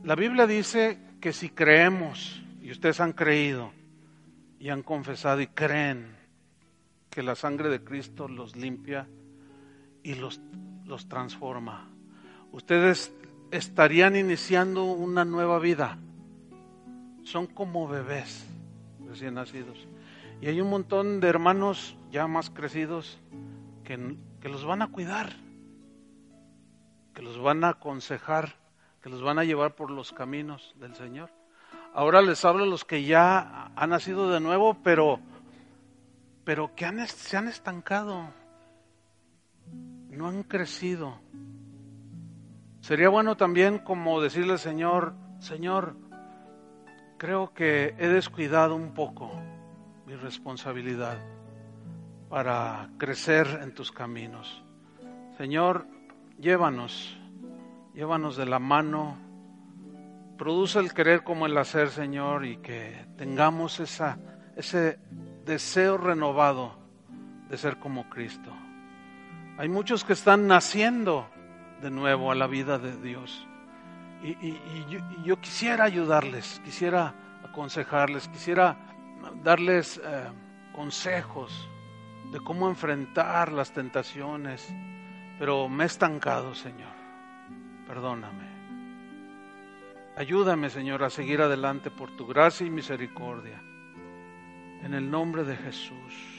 [0.04, 3.72] La Biblia dice que si creemos, y ustedes han creído
[4.58, 6.16] y han confesado y creen
[7.10, 9.06] que la sangre de Cristo los limpia
[10.02, 10.40] y los,
[10.84, 11.88] los transforma,
[12.50, 13.14] ustedes
[13.52, 15.96] estarían iniciando una nueva vida.
[17.22, 18.44] Son como bebés
[19.06, 19.86] recién nacidos.
[20.40, 23.20] Y hay un montón de hermanos ya más crecidos
[23.84, 25.36] que, que los van a cuidar,
[27.14, 28.61] que los van a aconsejar
[29.02, 31.30] que los van a llevar por los caminos del Señor.
[31.92, 35.18] Ahora les hablo a los que ya han nacido de nuevo, pero,
[36.44, 38.28] pero que se han estancado,
[40.08, 41.18] no han crecido.
[42.80, 45.96] Sería bueno también como decirle al Señor, Señor,
[47.18, 49.32] creo que he descuidado un poco
[50.06, 51.18] mi responsabilidad
[52.28, 54.64] para crecer en tus caminos.
[55.36, 55.86] Señor,
[56.38, 57.18] llévanos
[57.94, 59.18] Llévanos de la mano.
[60.38, 64.98] Produce el querer como el hacer, Señor, y que tengamos ese
[65.44, 66.78] deseo renovado
[67.48, 68.50] de ser como Cristo.
[69.58, 71.28] Hay muchos que están naciendo
[71.82, 73.46] de nuevo a la vida de Dios.
[74.22, 74.56] Y,
[75.24, 77.14] yo, quisiera ayudarles, quisiera
[77.44, 78.76] aconsejarles, quisiera
[79.42, 80.28] darles eh,
[80.72, 81.68] consejos
[82.32, 84.72] de cómo enfrentar las tentaciones,
[85.38, 87.01] pero me he estancado, Señor
[87.86, 88.52] perdóname.
[90.16, 93.62] Ayúdame, Señor, a seguir adelante por tu gracia y misericordia.
[94.82, 96.31] En el nombre de Jesús.